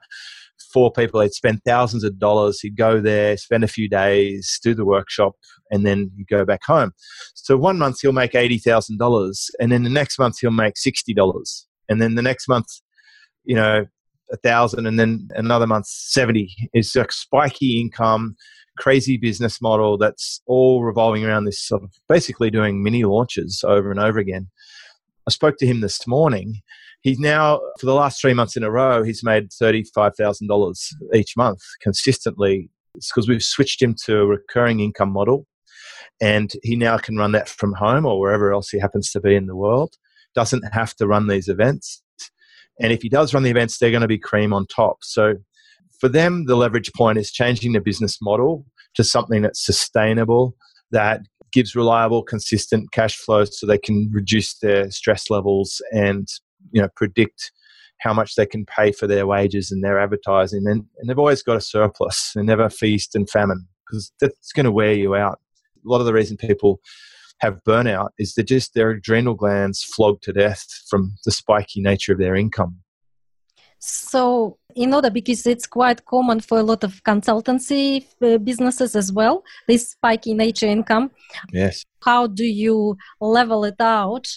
[0.74, 1.22] Four people.
[1.22, 2.60] He'd spend thousands of dollars.
[2.60, 5.34] He'd go there, spend a few days, do the workshop,
[5.72, 6.94] and then you go back home.
[7.36, 10.78] So one month he'll make eighty thousand dollars, and then the next month he'll make
[10.78, 12.68] sixty dollars, and then the next month,
[13.46, 13.86] you know,
[14.32, 16.54] a thousand, and then another month seventy.
[16.74, 18.36] It's like spiky income,
[18.78, 23.92] crazy business model that's all revolving around this sort of basically doing mini launches over
[23.92, 24.50] and over again.
[25.28, 26.62] I spoke to him this morning
[27.08, 31.62] he's now for the last three months in a row he's made $35000 each month
[31.82, 32.70] consistently.
[32.96, 35.48] It's because we've switched him to a recurring income model
[36.20, 39.36] and he now can run that from home or wherever else he happens to be
[39.36, 39.96] in the world.
[40.36, 42.02] Doesn't have to run these events
[42.78, 44.98] and if he does run the events they're going to be cream on top.
[45.02, 45.36] So
[46.02, 48.66] for them the leverage point is changing the business model
[48.96, 50.58] to something that's sustainable
[50.92, 51.22] that
[51.54, 56.28] gives reliable consistent cash flows so they can reduce their stress levels and
[56.72, 57.52] you know predict
[58.00, 61.44] how much they can pay for their wages and their advertising and, and they've always
[61.44, 62.32] got a surplus.
[62.36, 65.40] They never feast and famine because that's going to wear you out.
[65.86, 66.80] A lot of the reason people
[67.40, 72.14] have burnout is that just their adrenal glands flogged to death from the spiky nature
[72.14, 72.78] of their income.
[73.80, 79.12] So in order because it's quite common for a lot of consultancy uh, businesses as
[79.12, 81.10] well this spiky nature income
[81.52, 81.84] yes.
[82.04, 84.28] how do you level it out?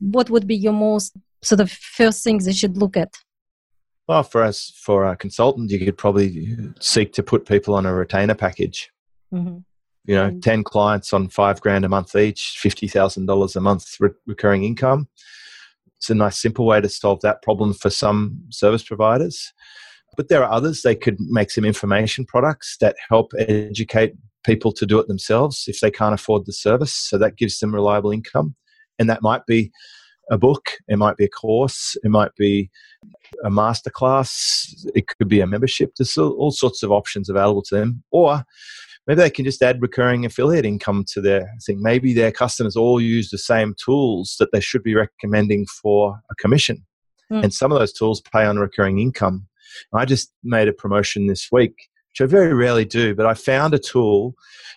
[0.00, 3.14] What would be your most sort the first things they should look at?
[4.06, 7.94] Well, for us, for a consultant, you could probably seek to put people on a
[7.94, 8.90] retainer package.
[9.32, 9.58] Mm-hmm.
[10.04, 10.40] You know, mm-hmm.
[10.40, 15.08] 10 clients on five grand a month each, $50,000 a month re- recurring income.
[15.98, 19.52] It's a nice, simple way to solve that problem for some service providers.
[20.16, 20.82] But there are others.
[20.82, 25.80] They could make some information products that help educate people to do it themselves if
[25.80, 26.94] they can't afford the service.
[26.94, 28.54] So that gives them reliable income.
[28.98, 29.70] And that might be
[30.30, 32.70] a book, it might be a course, it might be
[33.44, 35.92] a masterclass, it could be a membership.
[35.96, 38.02] There's all sorts of options available to them.
[38.10, 38.44] Or
[39.06, 41.82] maybe they can just add recurring affiliate income to their thing.
[41.82, 46.34] Maybe their customers all use the same tools that they should be recommending for a
[46.36, 46.84] commission.
[47.32, 47.44] Mm.
[47.44, 49.46] And some of those tools pay on recurring income.
[49.94, 51.74] I just made a promotion this week,
[52.10, 54.34] which I very rarely do, but I found a tool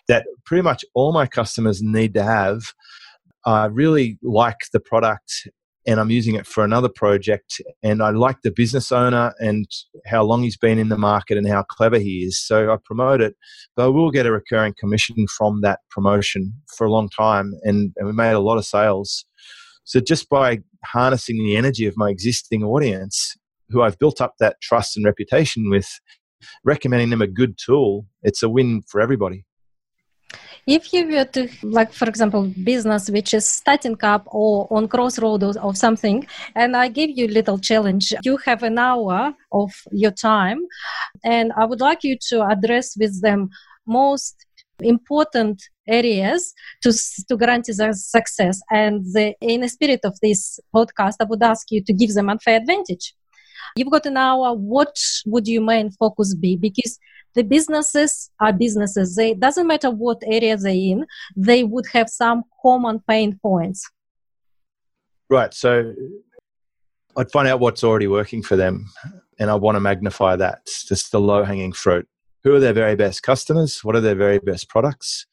[0.08, 2.72] that pretty much all my customers need to have
[3.44, 5.48] I really like the product
[5.86, 7.60] and I'm using it for another project.
[7.82, 9.66] And I like the business owner and
[10.06, 12.40] how long he's been in the market and how clever he is.
[12.40, 13.34] So I promote it,
[13.76, 17.52] but I will get a recurring commission from that promotion for a long time.
[17.62, 19.24] And, and we made a lot of sales.
[19.84, 23.36] So just by harnessing the energy of my existing audience,
[23.70, 25.88] who I've built up that trust and reputation with,
[26.64, 29.44] recommending them a good tool, it's a win for everybody
[30.66, 35.42] if you were to like for example business which is starting up or on crossroad
[35.42, 40.12] or something and i give you a little challenge you have an hour of your
[40.12, 40.60] time
[41.24, 43.50] and i would like you to address with them
[43.86, 44.46] most
[44.80, 46.92] important areas to
[47.28, 48.60] to guarantee their success.
[48.70, 52.30] And the, in the spirit of this podcast i would ask you to give them
[52.30, 53.14] unfair advantage.
[53.76, 54.54] You've got an hour.
[54.54, 54.96] What
[55.26, 56.56] would your main focus be?
[56.56, 56.98] Because
[57.34, 59.16] the businesses are businesses.
[59.16, 61.06] They doesn't matter what area they're in
[61.36, 63.88] they would have some common pain points.
[65.30, 65.94] Right so
[67.16, 68.86] i'd find out what's already working for them
[69.38, 70.60] and i want to magnify that.
[70.62, 72.06] It's just the low hanging fruit.
[72.44, 73.84] Who are their very best customers?
[73.84, 75.26] What are their very best products?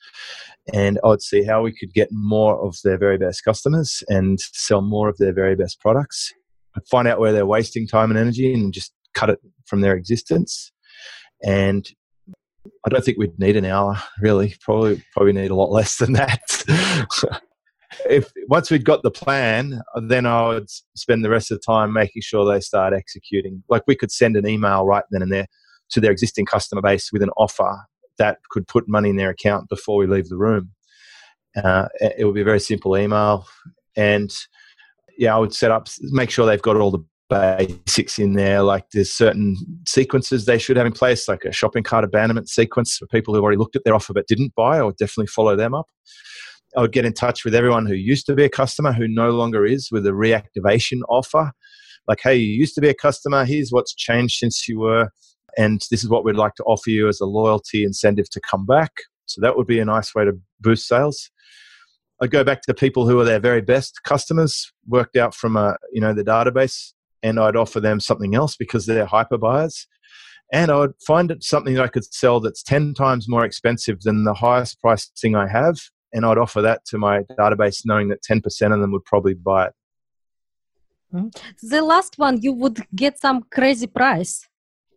[0.73, 4.81] And i'd see how we could get more of their very best customers and sell
[4.81, 6.33] more of their very best products.
[6.75, 9.95] I'd find out where they're wasting time and energy and just cut it from their
[9.95, 10.71] existence.
[11.43, 11.89] And
[12.85, 14.55] I don't think we'd need an hour, really.
[14.61, 16.41] Probably, probably need a lot less than that.
[18.09, 21.93] if once we'd got the plan, then I would spend the rest of the time
[21.93, 23.63] making sure they start executing.
[23.69, 25.47] Like we could send an email right then and there
[25.91, 27.77] to their existing customer base with an offer
[28.17, 30.71] that could put money in their account before we leave the room.
[31.55, 33.47] Uh, it would be a very simple email,
[33.95, 34.31] and
[35.17, 38.61] yeah, I would set up, make sure they've got all the basics in there.
[38.61, 39.55] Like there's certain
[39.87, 43.41] sequences they should have in place, like a shopping cart abandonment sequence for people who
[43.41, 44.79] already looked at their offer but didn't buy.
[44.79, 45.87] I would definitely follow them up.
[46.75, 49.31] I would get in touch with everyone who used to be a customer who no
[49.31, 51.51] longer is with a reactivation offer.
[52.07, 53.45] Like, hey, you used to be a customer.
[53.45, 55.09] Here's what's changed since you were.
[55.57, 58.65] And this is what we'd like to offer you as a loyalty incentive to come
[58.65, 58.91] back.
[59.25, 61.31] So that would be a nice way to boost sales.
[62.21, 65.55] I'd go back to the people who are their very best customers, worked out from
[65.55, 66.93] a, you know the database,
[67.23, 69.87] and I'd offer them something else because they're hyper buyers.
[70.51, 74.01] And I would find it something that I could sell that's 10 times more expensive
[74.01, 75.77] than the highest price thing I have
[76.13, 79.67] and I'd offer that to my database, knowing that 10% of them would probably buy
[79.67, 79.73] it.
[81.13, 81.67] Mm-hmm.
[81.67, 84.47] The last one, you would get some crazy price.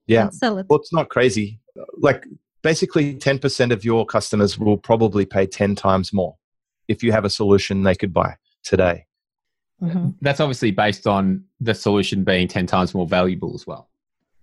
[0.06, 0.30] Yeah.
[0.30, 0.66] sell it.
[0.68, 1.60] Well, it's not crazy.
[1.98, 2.26] Like
[2.62, 6.36] basically, 10% of your customers will probably pay 10 times more
[6.88, 9.06] if you have a solution they could buy today.
[9.82, 10.10] Mm-hmm.
[10.20, 13.88] That's obviously based on the solution being 10 times more valuable as well,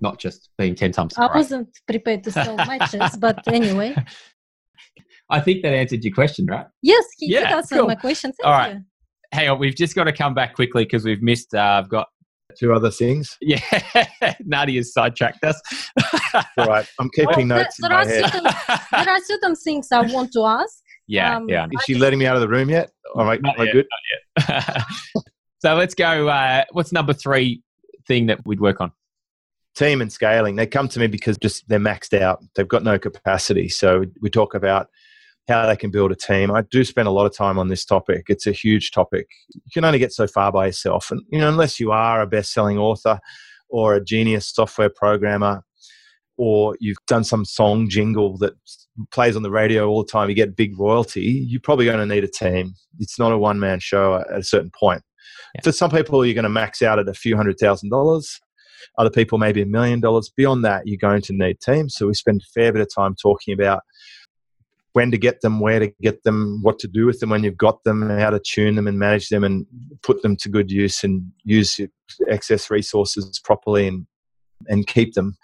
[0.01, 1.13] not just being 10 times.
[1.17, 3.95] I wasn't prepared to sell matches, but anyway.
[5.29, 6.65] I think that answered your question, right?
[6.81, 7.87] Yes, he yeah, did answer cool.
[7.87, 8.31] my question.
[8.33, 8.75] Thank All right.
[8.75, 8.81] You.
[9.31, 11.53] Hang on, we've just got to come back quickly because we've missed.
[11.53, 12.07] Uh, I've got
[12.57, 13.37] two other things.
[13.41, 13.59] Yeah,
[14.43, 15.61] Nadia's sidetracked us.
[16.57, 18.31] All right, I'm keeping well, notes there, in there my head.
[18.31, 18.43] Certain,
[19.05, 20.81] there are certain things I want to ask.
[21.09, 21.65] Yeah, um, yeah.
[21.71, 22.91] Is she letting me out of the room yet?
[23.15, 24.83] All right, not am yet, good?
[25.59, 26.27] so let's go.
[26.27, 27.63] Uh, what's number three
[28.07, 28.91] thing that we'd work on?
[29.75, 30.55] Team and scaling.
[30.55, 32.43] They come to me because just they're maxed out.
[32.53, 33.69] They've got no capacity.
[33.69, 34.87] So we talk about
[35.47, 36.51] how they can build a team.
[36.51, 38.25] I do spend a lot of time on this topic.
[38.29, 39.27] It's a huge topic.
[39.51, 42.27] You can only get so far by yourself, and you know, unless you are a
[42.27, 43.19] best-selling author
[43.67, 45.63] or a genius software programmer,
[46.37, 48.53] or you've done some song jingle that
[49.11, 51.45] plays on the radio all the time, you get big royalty.
[51.47, 52.73] You're probably going to need a team.
[52.99, 55.01] It's not a one-man show at a certain point.
[55.55, 55.61] Yeah.
[55.63, 58.39] For some people, you're going to max out at a few hundred thousand dollars.
[58.97, 60.31] Other people, maybe a million dollars.
[60.35, 61.95] Beyond that, you're going to need teams.
[61.95, 63.81] So we spend a fair bit of time talking about
[64.93, 67.57] when to get them, where to get them, what to do with them when you've
[67.57, 69.65] got them, how to tune them and manage them and
[70.01, 71.79] put them to good use and use
[72.27, 74.07] excess resources properly and
[74.67, 75.37] and keep them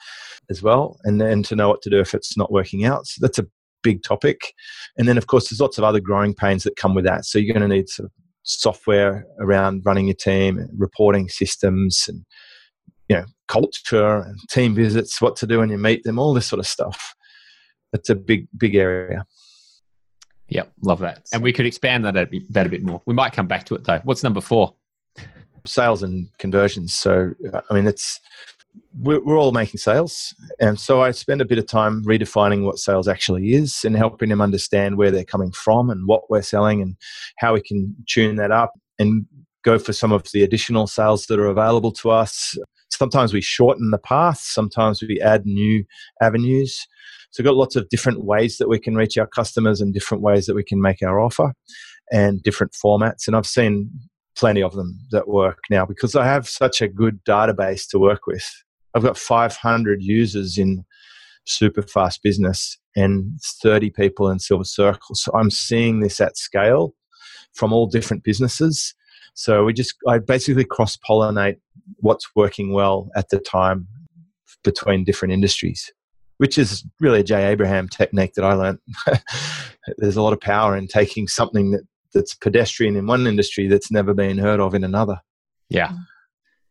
[0.50, 3.08] as well and then to know what to do if it's not working out.
[3.08, 3.48] So that's a
[3.84, 4.54] big topic.
[4.98, 7.26] And then of course there's lots of other growing pains that come with that.
[7.26, 8.12] So you're going to need sort of
[8.44, 12.26] software around running your team, reporting systems and
[13.08, 16.48] you know, culture and team visits, what to do when you meet them, all this
[16.48, 17.16] sort of stuff.
[17.94, 19.26] It's a big, big area.
[20.50, 21.26] Yep, love that.
[21.34, 23.02] And we could expand that a bit, that a bit more.
[23.06, 24.00] We might come back to it though.
[24.04, 24.76] What's number four?
[25.66, 26.94] Sales and conversions.
[26.94, 27.32] So,
[27.70, 28.20] I mean, it's
[29.00, 32.80] we're, we're all making sales, and so I spend a bit of time redefining what
[32.80, 36.82] sales actually is and helping them understand where they're coming from and what we're selling
[36.82, 36.96] and
[37.38, 39.26] how we can tune that up and
[39.64, 42.56] go for some of the additional sales that are available to us.
[42.92, 44.40] Sometimes we shorten the path.
[44.40, 45.84] Sometimes we add new
[46.22, 46.88] avenues.
[47.32, 50.24] So we've got lots of different ways that we can reach our customers and different
[50.24, 51.54] ways that we can make our offer
[52.12, 53.28] and different formats.
[53.28, 53.92] And I've seen
[54.38, 58.28] plenty of them that work now because I have such a good database to work
[58.28, 58.48] with.
[58.96, 60.86] I've got 500 users in
[61.46, 65.16] super fast business and 30 people in Silver Circle.
[65.16, 66.96] So I'm seeing this at scale
[67.54, 68.96] from all different businesses.
[69.34, 71.58] So we just, I basically cross pollinate
[71.98, 73.88] what's working well at the time
[74.64, 75.92] between different industries
[76.38, 78.80] which is really a Jay Abraham technique that I learned.
[79.98, 81.84] There's a lot of power in taking something that,
[82.14, 85.22] that's pedestrian in one industry that's never been heard of in another.
[85.70, 85.94] Yeah.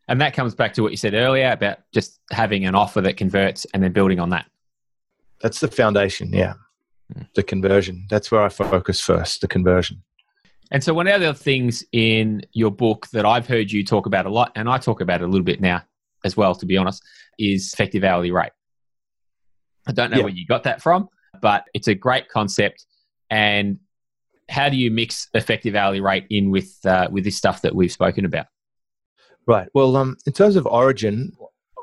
[0.07, 3.17] And that comes back to what you said earlier about just having an offer that
[3.17, 4.45] converts and then building on that.
[5.41, 6.53] That's the foundation, yeah.
[7.15, 7.27] Mm.
[7.35, 8.05] The conversion.
[8.09, 10.03] That's where I focus first, the conversion.
[10.71, 14.05] And so, one of the other things in your book that I've heard you talk
[14.05, 15.83] about a lot, and I talk about it a little bit now
[16.23, 17.03] as well, to be honest,
[17.37, 18.51] is effective hourly rate.
[19.87, 20.23] I don't know yeah.
[20.23, 21.09] where you got that from,
[21.41, 22.85] but it's a great concept.
[23.29, 23.79] And
[24.49, 27.91] how do you mix effective hourly rate in with uh, with this stuff that we've
[27.91, 28.47] spoken about?
[29.47, 29.67] Right.
[29.73, 31.31] Well, um, in terms of origin,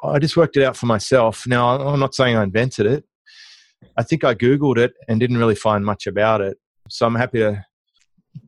[0.02, 1.46] I just worked it out for myself.
[1.46, 3.04] Now, I'm not saying I invented it.
[3.96, 6.58] I think I googled it and didn't really find much about it.
[6.88, 7.64] So I'm happy to,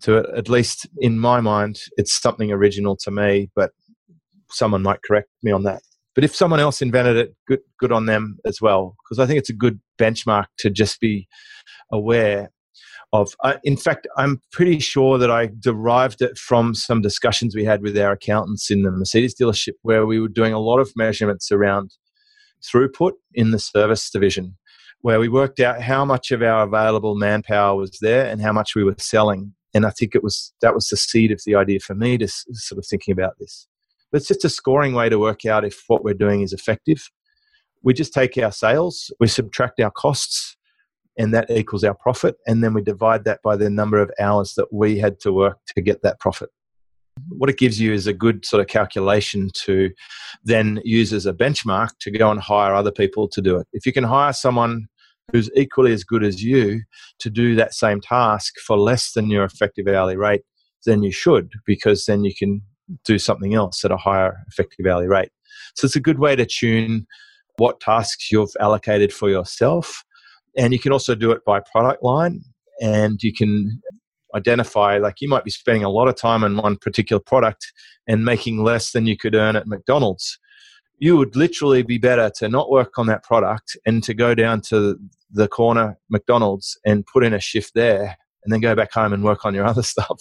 [0.03, 3.51] to at least in my mind, it's something original to me.
[3.55, 3.71] But
[4.51, 5.83] someone might correct me on that.
[6.15, 9.39] But if someone else invented it, good, good on them as well, because I think
[9.39, 11.29] it's a good benchmark to just be
[11.91, 12.51] aware
[13.15, 13.35] of.
[13.45, 17.81] Uh, in fact, I'm pretty sure that I derived it from some discussions we had
[17.81, 21.53] with our accountants in the Mercedes dealership, where we were doing a lot of measurements
[21.53, 21.93] around
[22.63, 24.57] throughput in the service division,
[25.03, 28.75] where we worked out how much of our available manpower was there and how much
[28.75, 29.55] we were selling.
[29.75, 32.27] And I think it was that was the seed of the idea for me to
[32.29, 33.69] sort of thinking about this.
[34.11, 37.11] But it's just a scoring way to work out if what we're doing is effective.
[37.83, 40.57] We just take our sales, we subtract our costs,
[41.17, 42.37] and that equals our profit.
[42.47, 45.59] And then we divide that by the number of hours that we had to work
[45.75, 46.51] to get that profit.
[47.29, 49.91] What it gives you is a good sort of calculation to
[50.43, 53.69] then use as a benchmark to go and hire other people to do it.
[53.73, 54.89] If you can hire someone
[55.33, 56.83] who's equally as good as you
[57.21, 60.43] to do that same task for less than your effective hourly rate,
[60.85, 62.61] then you should, because then you can
[63.05, 65.31] do something else at a higher effective hourly rate.
[65.77, 67.07] So it's a good way to tune
[67.57, 70.05] what tasks you've allocated for yourself.
[70.57, 72.43] And you can also do it by product line
[72.81, 73.81] and you can
[74.35, 77.73] identify like you might be spending a lot of time on one particular product
[78.07, 80.39] and making less than you could earn at McDonald's.
[80.99, 84.61] You would literally be better to not work on that product and to go down
[84.69, 84.99] to
[85.31, 89.25] the corner McDonald's and put in a shift there and then go back home and
[89.25, 90.21] work on your other stuff.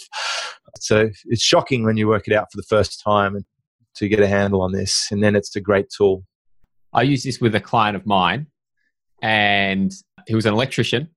[0.79, 3.45] So it's shocking when you work it out for the first time
[3.95, 5.07] to get a handle on this.
[5.11, 6.23] And then it's a great tool.
[6.93, 8.47] I use this with a client of mine,
[9.23, 9.91] and
[10.27, 11.07] he was an electrician,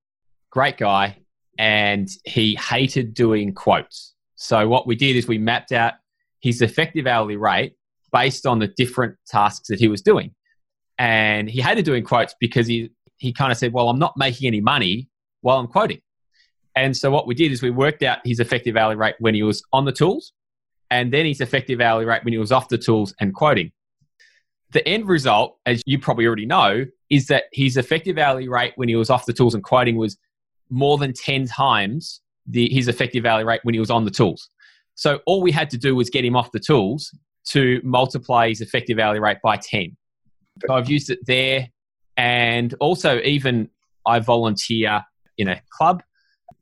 [0.51, 1.19] great guy,
[1.59, 4.15] and he hated doing quotes.
[4.37, 5.95] So what we did is we mapped out
[6.41, 7.75] his effective hourly rate
[8.13, 10.33] based on the different tasks that he was doing.
[10.99, 14.47] And he hated doing quotes because he, he kind of said, Well, I'm not making
[14.47, 15.09] any money
[15.41, 16.01] while I'm quoting.
[16.77, 19.43] And so what we did is we worked out his effective hourly rate when he
[19.43, 20.33] was on the tools
[20.91, 23.73] and then his effective hourly rate when he was off the tools and quoting.
[24.71, 28.89] The end result, as you probably already know, is that his effective hourly rate when
[28.89, 30.17] he was off the tools and quoting was
[30.71, 34.51] more than 10 times the, his effective hourly rate when he was on the tools.
[34.95, 37.15] So all we had to do was get him off the tools
[37.51, 39.97] to multiply his effective hourly rate by 10.
[40.67, 41.69] So I've used it there.
[42.17, 43.69] And also, even
[44.07, 45.05] I volunteer
[45.37, 46.03] in a club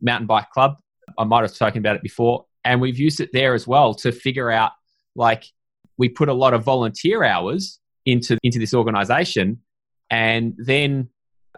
[0.01, 0.77] mountain bike club.
[1.19, 2.45] I might have spoken about it before.
[2.65, 4.73] And we've used it there as well to figure out
[5.15, 5.45] like
[5.97, 9.61] we put a lot of volunteer hours into into this organization
[10.15, 11.09] and then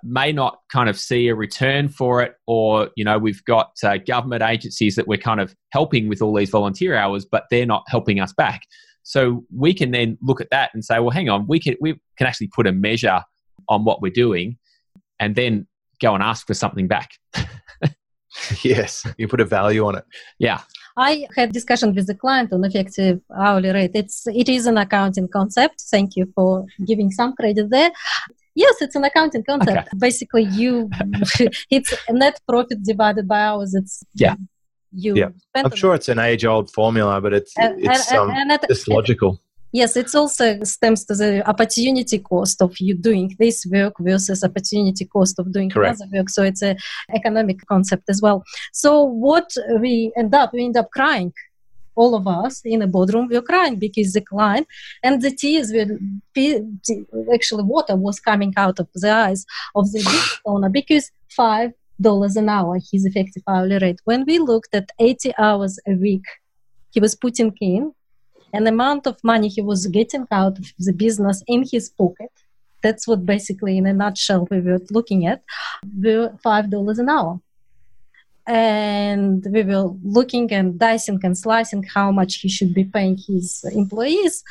[0.03, 3.99] may not kind of see a return for it or you know we've got uh,
[3.99, 7.85] government agencies that we're kind of helping with all these volunteer hours but they're not
[7.89, 8.63] helping us back
[9.03, 11.93] so we can then look at that and say well hang on we can we
[12.17, 13.21] can actually put a measure
[13.69, 14.57] on what we're doing
[15.21, 15.67] and then
[16.01, 17.11] go and ask for something back
[18.63, 20.05] yes, you put a value on it.
[20.39, 20.61] Yeah.
[20.97, 23.91] I had discussion with the client on effective hourly rate.
[23.95, 25.83] It's it is an accounting concept.
[25.91, 27.91] Thank you for giving some credit there.
[28.57, 29.89] Yes, it's an accounting concept.
[29.89, 29.99] Okay.
[29.99, 30.91] Basically, you
[31.71, 33.75] it's net profit divided by hours.
[33.75, 34.35] It's yeah.
[34.93, 35.29] You yeah.
[35.55, 38.61] I'm sure it's an age old formula, but it's and, it's and, um, and, and
[38.69, 39.41] it's logical.
[39.73, 45.05] Yes, it also stems to the opportunity cost of you doing this work versus opportunity
[45.05, 46.01] cost of doing Correct.
[46.01, 46.31] other work.
[46.31, 46.79] So it's an
[47.15, 48.43] economic concept as well.
[48.73, 49.51] So what
[49.81, 51.35] we end up, we end up crying
[51.97, 54.67] all of us in a boardroom were crying because the client
[55.03, 55.89] and the tears were
[57.35, 59.45] actually water was coming out of the eyes
[59.75, 64.39] of the business owner because five dollars an hour his effective hourly rate when we
[64.39, 66.27] looked at 80 hours a week
[66.91, 67.93] he was putting in
[68.53, 72.33] an amount of money he was getting out of the business in his pocket.
[72.83, 75.43] That's what basically, in a nutshell, we were looking at.
[76.03, 77.41] were five dollars an hour,
[78.47, 83.65] and we were looking and dicing and slicing how much he should be paying his
[83.73, 84.45] employees.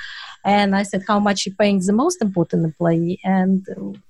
[0.43, 3.19] And I said, how much he paying the most important employee?
[3.23, 3.65] And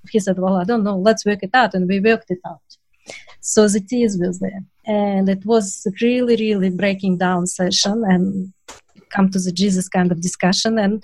[0.10, 0.98] he said, well, I don't know.
[0.98, 1.74] Let's work it out.
[1.74, 2.62] And we worked it out.
[3.42, 8.04] So the tears was there, and it was really, really breaking down session.
[8.04, 8.52] And
[9.12, 10.80] come to the Jesus kind of discussion.
[10.80, 11.04] And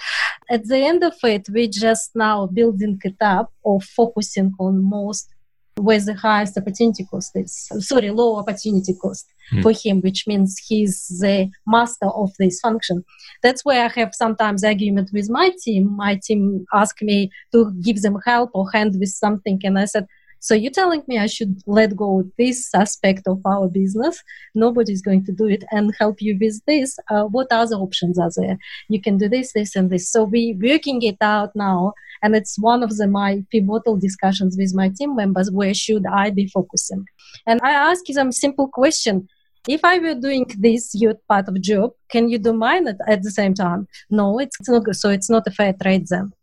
[0.49, 5.29] at the end of it, we just now building it up or focusing on most
[5.77, 7.69] where the highest opportunity cost is.
[7.79, 9.63] Sorry, low opportunity cost mm.
[9.63, 13.03] for him, which means he's the master of this function.
[13.41, 15.95] That's where I have sometimes argument with my team.
[15.95, 20.07] My team ask me to give them help or hand with something, and I said,
[20.41, 24.21] so you're telling me I should let go this aspect of our business.
[24.55, 26.97] Nobody's going to do it and help you with this.
[27.11, 28.57] Uh, what other options are there?
[28.89, 30.11] You can do this, this, and this.
[30.11, 34.73] So we're working it out now, and it's one of the my pivotal discussions with
[34.73, 35.51] my team members.
[35.51, 37.05] Where should I be focusing?
[37.45, 39.27] And I ask them simple question:
[39.67, 43.21] if I were doing this youth part of job, can you do mine at, at
[43.21, 43.87] the same time?
[44.09, 44.95] No, it's not.
[44.95, 46.33] So it's not a fair trade then.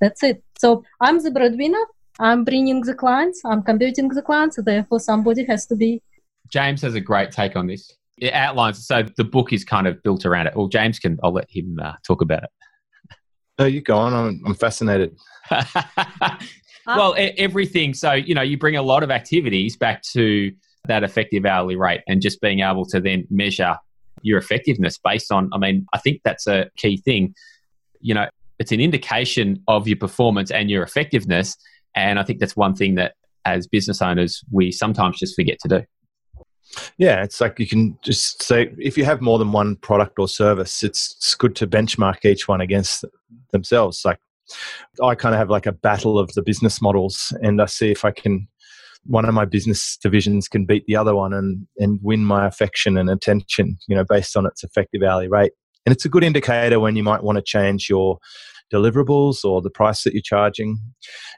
[0.00, 0.42] That's it.
[0.58, 1.84] So I'm the breadwinner.
[2.18, 3.40] I'm bringing the clients.
[3.44, 4.58] I'm converting the clients.
[4.62, 6.02] Therefore, somebody has to be.
[6.50, 7.90] James has a great take on this.
[8.18, 8.86] It outlines.
[8.86, 10.56] So the book is kind of built around it.
[10.56, 11.18] Well, James can.
[11.22, 12.50] I'll let him uh, talk about it.
[13.58, 14.12] No, you go on.
[14.12, 15.16] I'm, I'm fascinated.
[16.86, 17.94] well, everything.
[17.94, 20.52] So you know, you bring a lot of activities back to
[20.86, 23.76] that effective hourly rate, and just being able to then measure
[24.22, 25.50] your effectiveness based on.
[25.52, 27.34] I mean, I think that's a key thing.
[28.00, 31.56] You know, it's an indication of your performance and your effectiveness.
[31.94, 33.14] And I think that's one thing that
[33.44, 35.82] as business owners, we sometimes just forget to do.
[36.96, 40.28] Yeah, it's like you can just say if you have more than one product or
[40.28, 43.04] service, it's, it's good to benchmark each one against
[43.50, 44.02] themselves.
[44.04, 44.18] Like
[45.02, 48.04] I kind of have like a battle of the business models, and I see if
[48.04, 48.48] I can
[49.04, 52.96] one of my business divisions can beat the other one and and win my affection
[52.96, 55.52] and attention, you know, based on its effective hourly rate.
[55.84, 58.18] And it's a good indicator when you might want to change your
[58.72, 60.78] deliverables or the price that you're charging.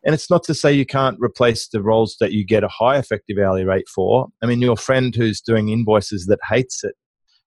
[0.05, 2.99] And it's not to say you can't replace the roles that you get a high
[2.99, 4.29] effective hourly rate for.
[4.43, 6.95] I mean, your friend who's doing invoices that hates it,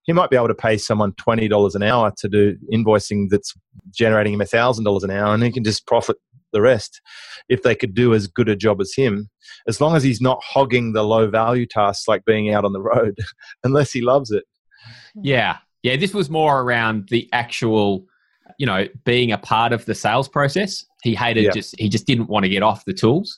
[0.03, 3.53] he might be able to pay someone $20 an hour to do invoicing that's
[3.91, 6.17] generating him $1,000 an hour and he can just profit
[6.53, 7.01] the rest
[7.49, 9.30] if they could do as good a job as him,
[9.67, 12.82] as long as he's not hogging the low value tasks like being out on the
[12.82, 13.17] road,
[13.63, 14.45] unless he loves it.
[15.21, 15.57] Yeah.
[15.84, 15.97] Yeah.
[15.97, 18.05] This was more around the actual
[18.58, 20.86] you know, being a part of the sales process.
[21.04, 21.52] He hated yeah.
[21.52, 23.38] just he just didn't want to get off the tools.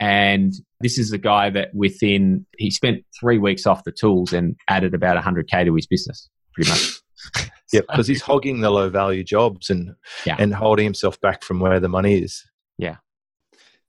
[0.00, 4.56] And this is a guy that within he spent three weeks off the tools and
[4.68, 7.00] added about 100k to his business, pretty much.
[7.72, 9.94] yeah, because he's hogging the low value jobs and
[10.24, 10.36] yeah.
[10.38, 12.42] and holding himself back from where the money is.
[12.78, 12.96] Yeah.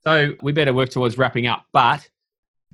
[0.04, 1.66] So we better work towards wrapping up.
[1.72, 2.08] But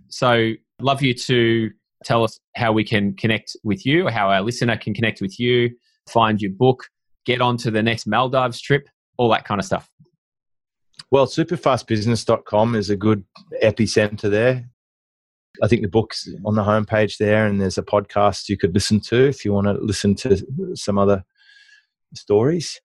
[0.10, 1.72] so love you to
[2.04, 5.40] tell us how we can connect with you, or how our listener can connect with
[5.40, 5.70] you,
[6.10, 6.86] find your book,
[7.28, 9.88] get on to the next Maldives trip, all that kind of stuff?
[11.12, 13.24] Well, superfastbusiness.com is a good
[13.62, 14.70] epicenter there.
[15.62, 19.00] I think the book's on the homepage there, and there's a podcast you could listen
[19.02, 20.44] to if you want to listen to
[20.76, 21.24] some other
[22.16, 22.80] stories.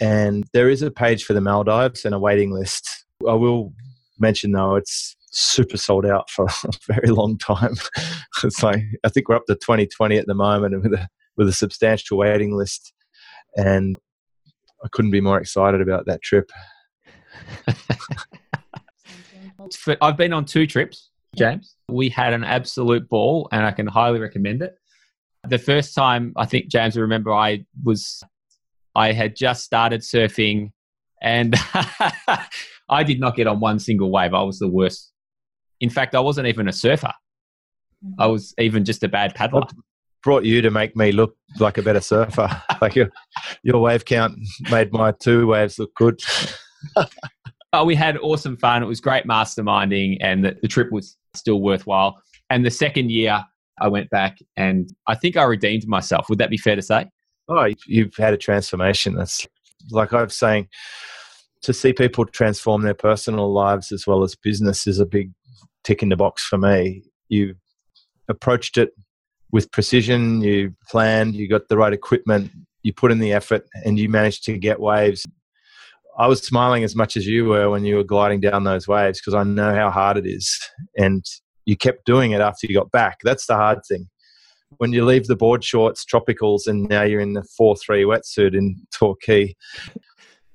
[0.00, 2.88] And there is a page for the Maldives and a waiting list.
[3.28, 3.72] I will
[4.18, 7.74] mention though, it's super sold out for a very long time.
[8.42, 11.48] it's like I think we're up to 2020 at the moment, and with a with
[11.48, 12.93] a substantial waiting list
[13.56, 13.98] and
[14.84, 16.50] I couldn't be more excited about that trip.
[20.00, 21.76] I've been on two trips, James.
[21.88, 24.74] We had an absolute ball, and I can highly recommend it.
[25.48, 28.22] The first time, I think James will remember, I was,
[28.94, 30.72] I had just started surfing,
[31.22, 31.54] and
[32.88, 34.34] I did not get on one single wave.
[34.34, 35.12] I was the worst.
[35.80, 37.12] In fact, I wasn't even a surfer.
[38.18, 39.62] I was even just a bad paddler
[40.24, 42.48] brought you to make me look like a better surfer.
[42.80, 43.10] like your
[43.62, 44.36] your wave count
[44.70, 46.20] made my two waves look good.
[47.72, 48.82] oh, we had awesome fun.
[48.82, 52.20] It was great masterminding, and the, the trip was still worthwhile.
[52.50, 53.44] And the second year,
[53.80, 56.28] I went back, and I think I redeemed myself.
[56.28, 57.10] Would that be fair to say?
[57.48, 59.14] Oh, you've had a transformation.
[59.14, 59.46] That's
[59.90, 60.68] like I was saying.
[61.62, 65.32] To see people transform their personal lives as well as business is a big
[65.82, 67.04] tick in the box for me.
[67.30, 67.54] You
[68.28, 68.90] approached it
[69.54, 72.50] with precision, you planned, you got the right equipment,
[72.82, 75.24] you put in the effort, and you managed to get waves.
[76.18, 79.20] I was smiling as much as you were when you were gliding down those waves
[79.20, 80.58] because I know how hard it is.
[80.98, 81.24] And
[81.66, 83.18] you kept doing it after you got back.
[83.22, 84.08] That's the hard thing.
[84.78, 88.56] When you leave the board shorts, tropicals, and now you're in the 4 3 wetsuit
[88.56, 89.54] in Torquay,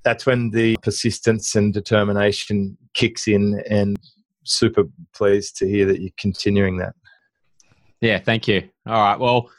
[0.04, 3.64] that's when the persistence and determination kicks in.
[3.70, 3.96] And
[4.44, 4.84] super
[5.16, 6.96] pleased to hear that you're continuing that.
[8.02, 8.70] Yeah, thank you.
[8.88, 9.20] All right.
[9.20, 9.50] Well,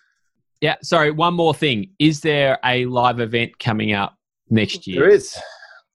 [0.61, 1.91] yeah, sorry, one more thing.
[1.99, 4.17] Is there a live event coming up
[4.49, 5.01] next year?
[5.01, 5.37] There is.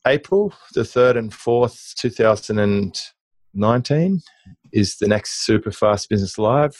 [0.07, 4.21] April the 3rd and 4th, 2019
[4.71, 6.75] is the next Superfast Business Live.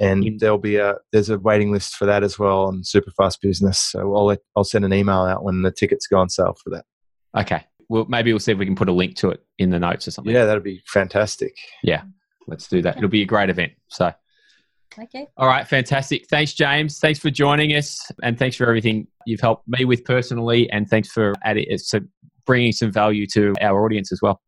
[0.00, 3.78] And there'll be a there's a waiting list for that as well on Superfast Business.
[3.78, 6.70] So I'll let, I'll send an email out when the tickets go on sale for
[6.70, 6.84] that.
[7.38, 7.64] Okay.
[7.88, 10.08] Well, maybe we'll see if we can put a link to it in the notes
[10.08, 10.34] or something.
[10.34, 11.54] Yeah, that'd be fantastic.
[11.84, 12.02] Yeah,
[12.48, 12.96] let's do that.
[12.96, 13.70] It'll be a great event.
[13.88, 14.12] So
[14.98, 15.26] Okay.
[15.36, 16.26] All right, fantastic.
[16.28, 16.98] Thanks, James.
[16.98, 21.08] Thanks for joining us, and thanks for everything you've helped me with personally, and thanks
[21.08, 22.00] for adding uh, so
[22.46, 24.40] bringing some value to our audience as well.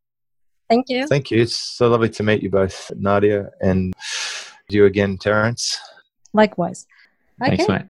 [0.68, 1.06] Thank you.
[1.06, 1.40] Thank you.
[1.40, 3.94] It's so lovely to meet you both, Nadia, and
[4.68, 5.78] you again, Terence.
[6.32, 6.86] Likewise.
[7.42, 7.56] Okay.
[7.56, 7.82] Thanks, mate.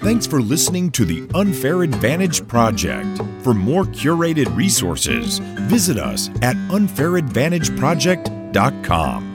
[0.00, 3.20] Thanks for listening to the Unfair Advantage Project.
[3.42, 9.29] For more curated resources, visit us at unfairadvantageproject.com.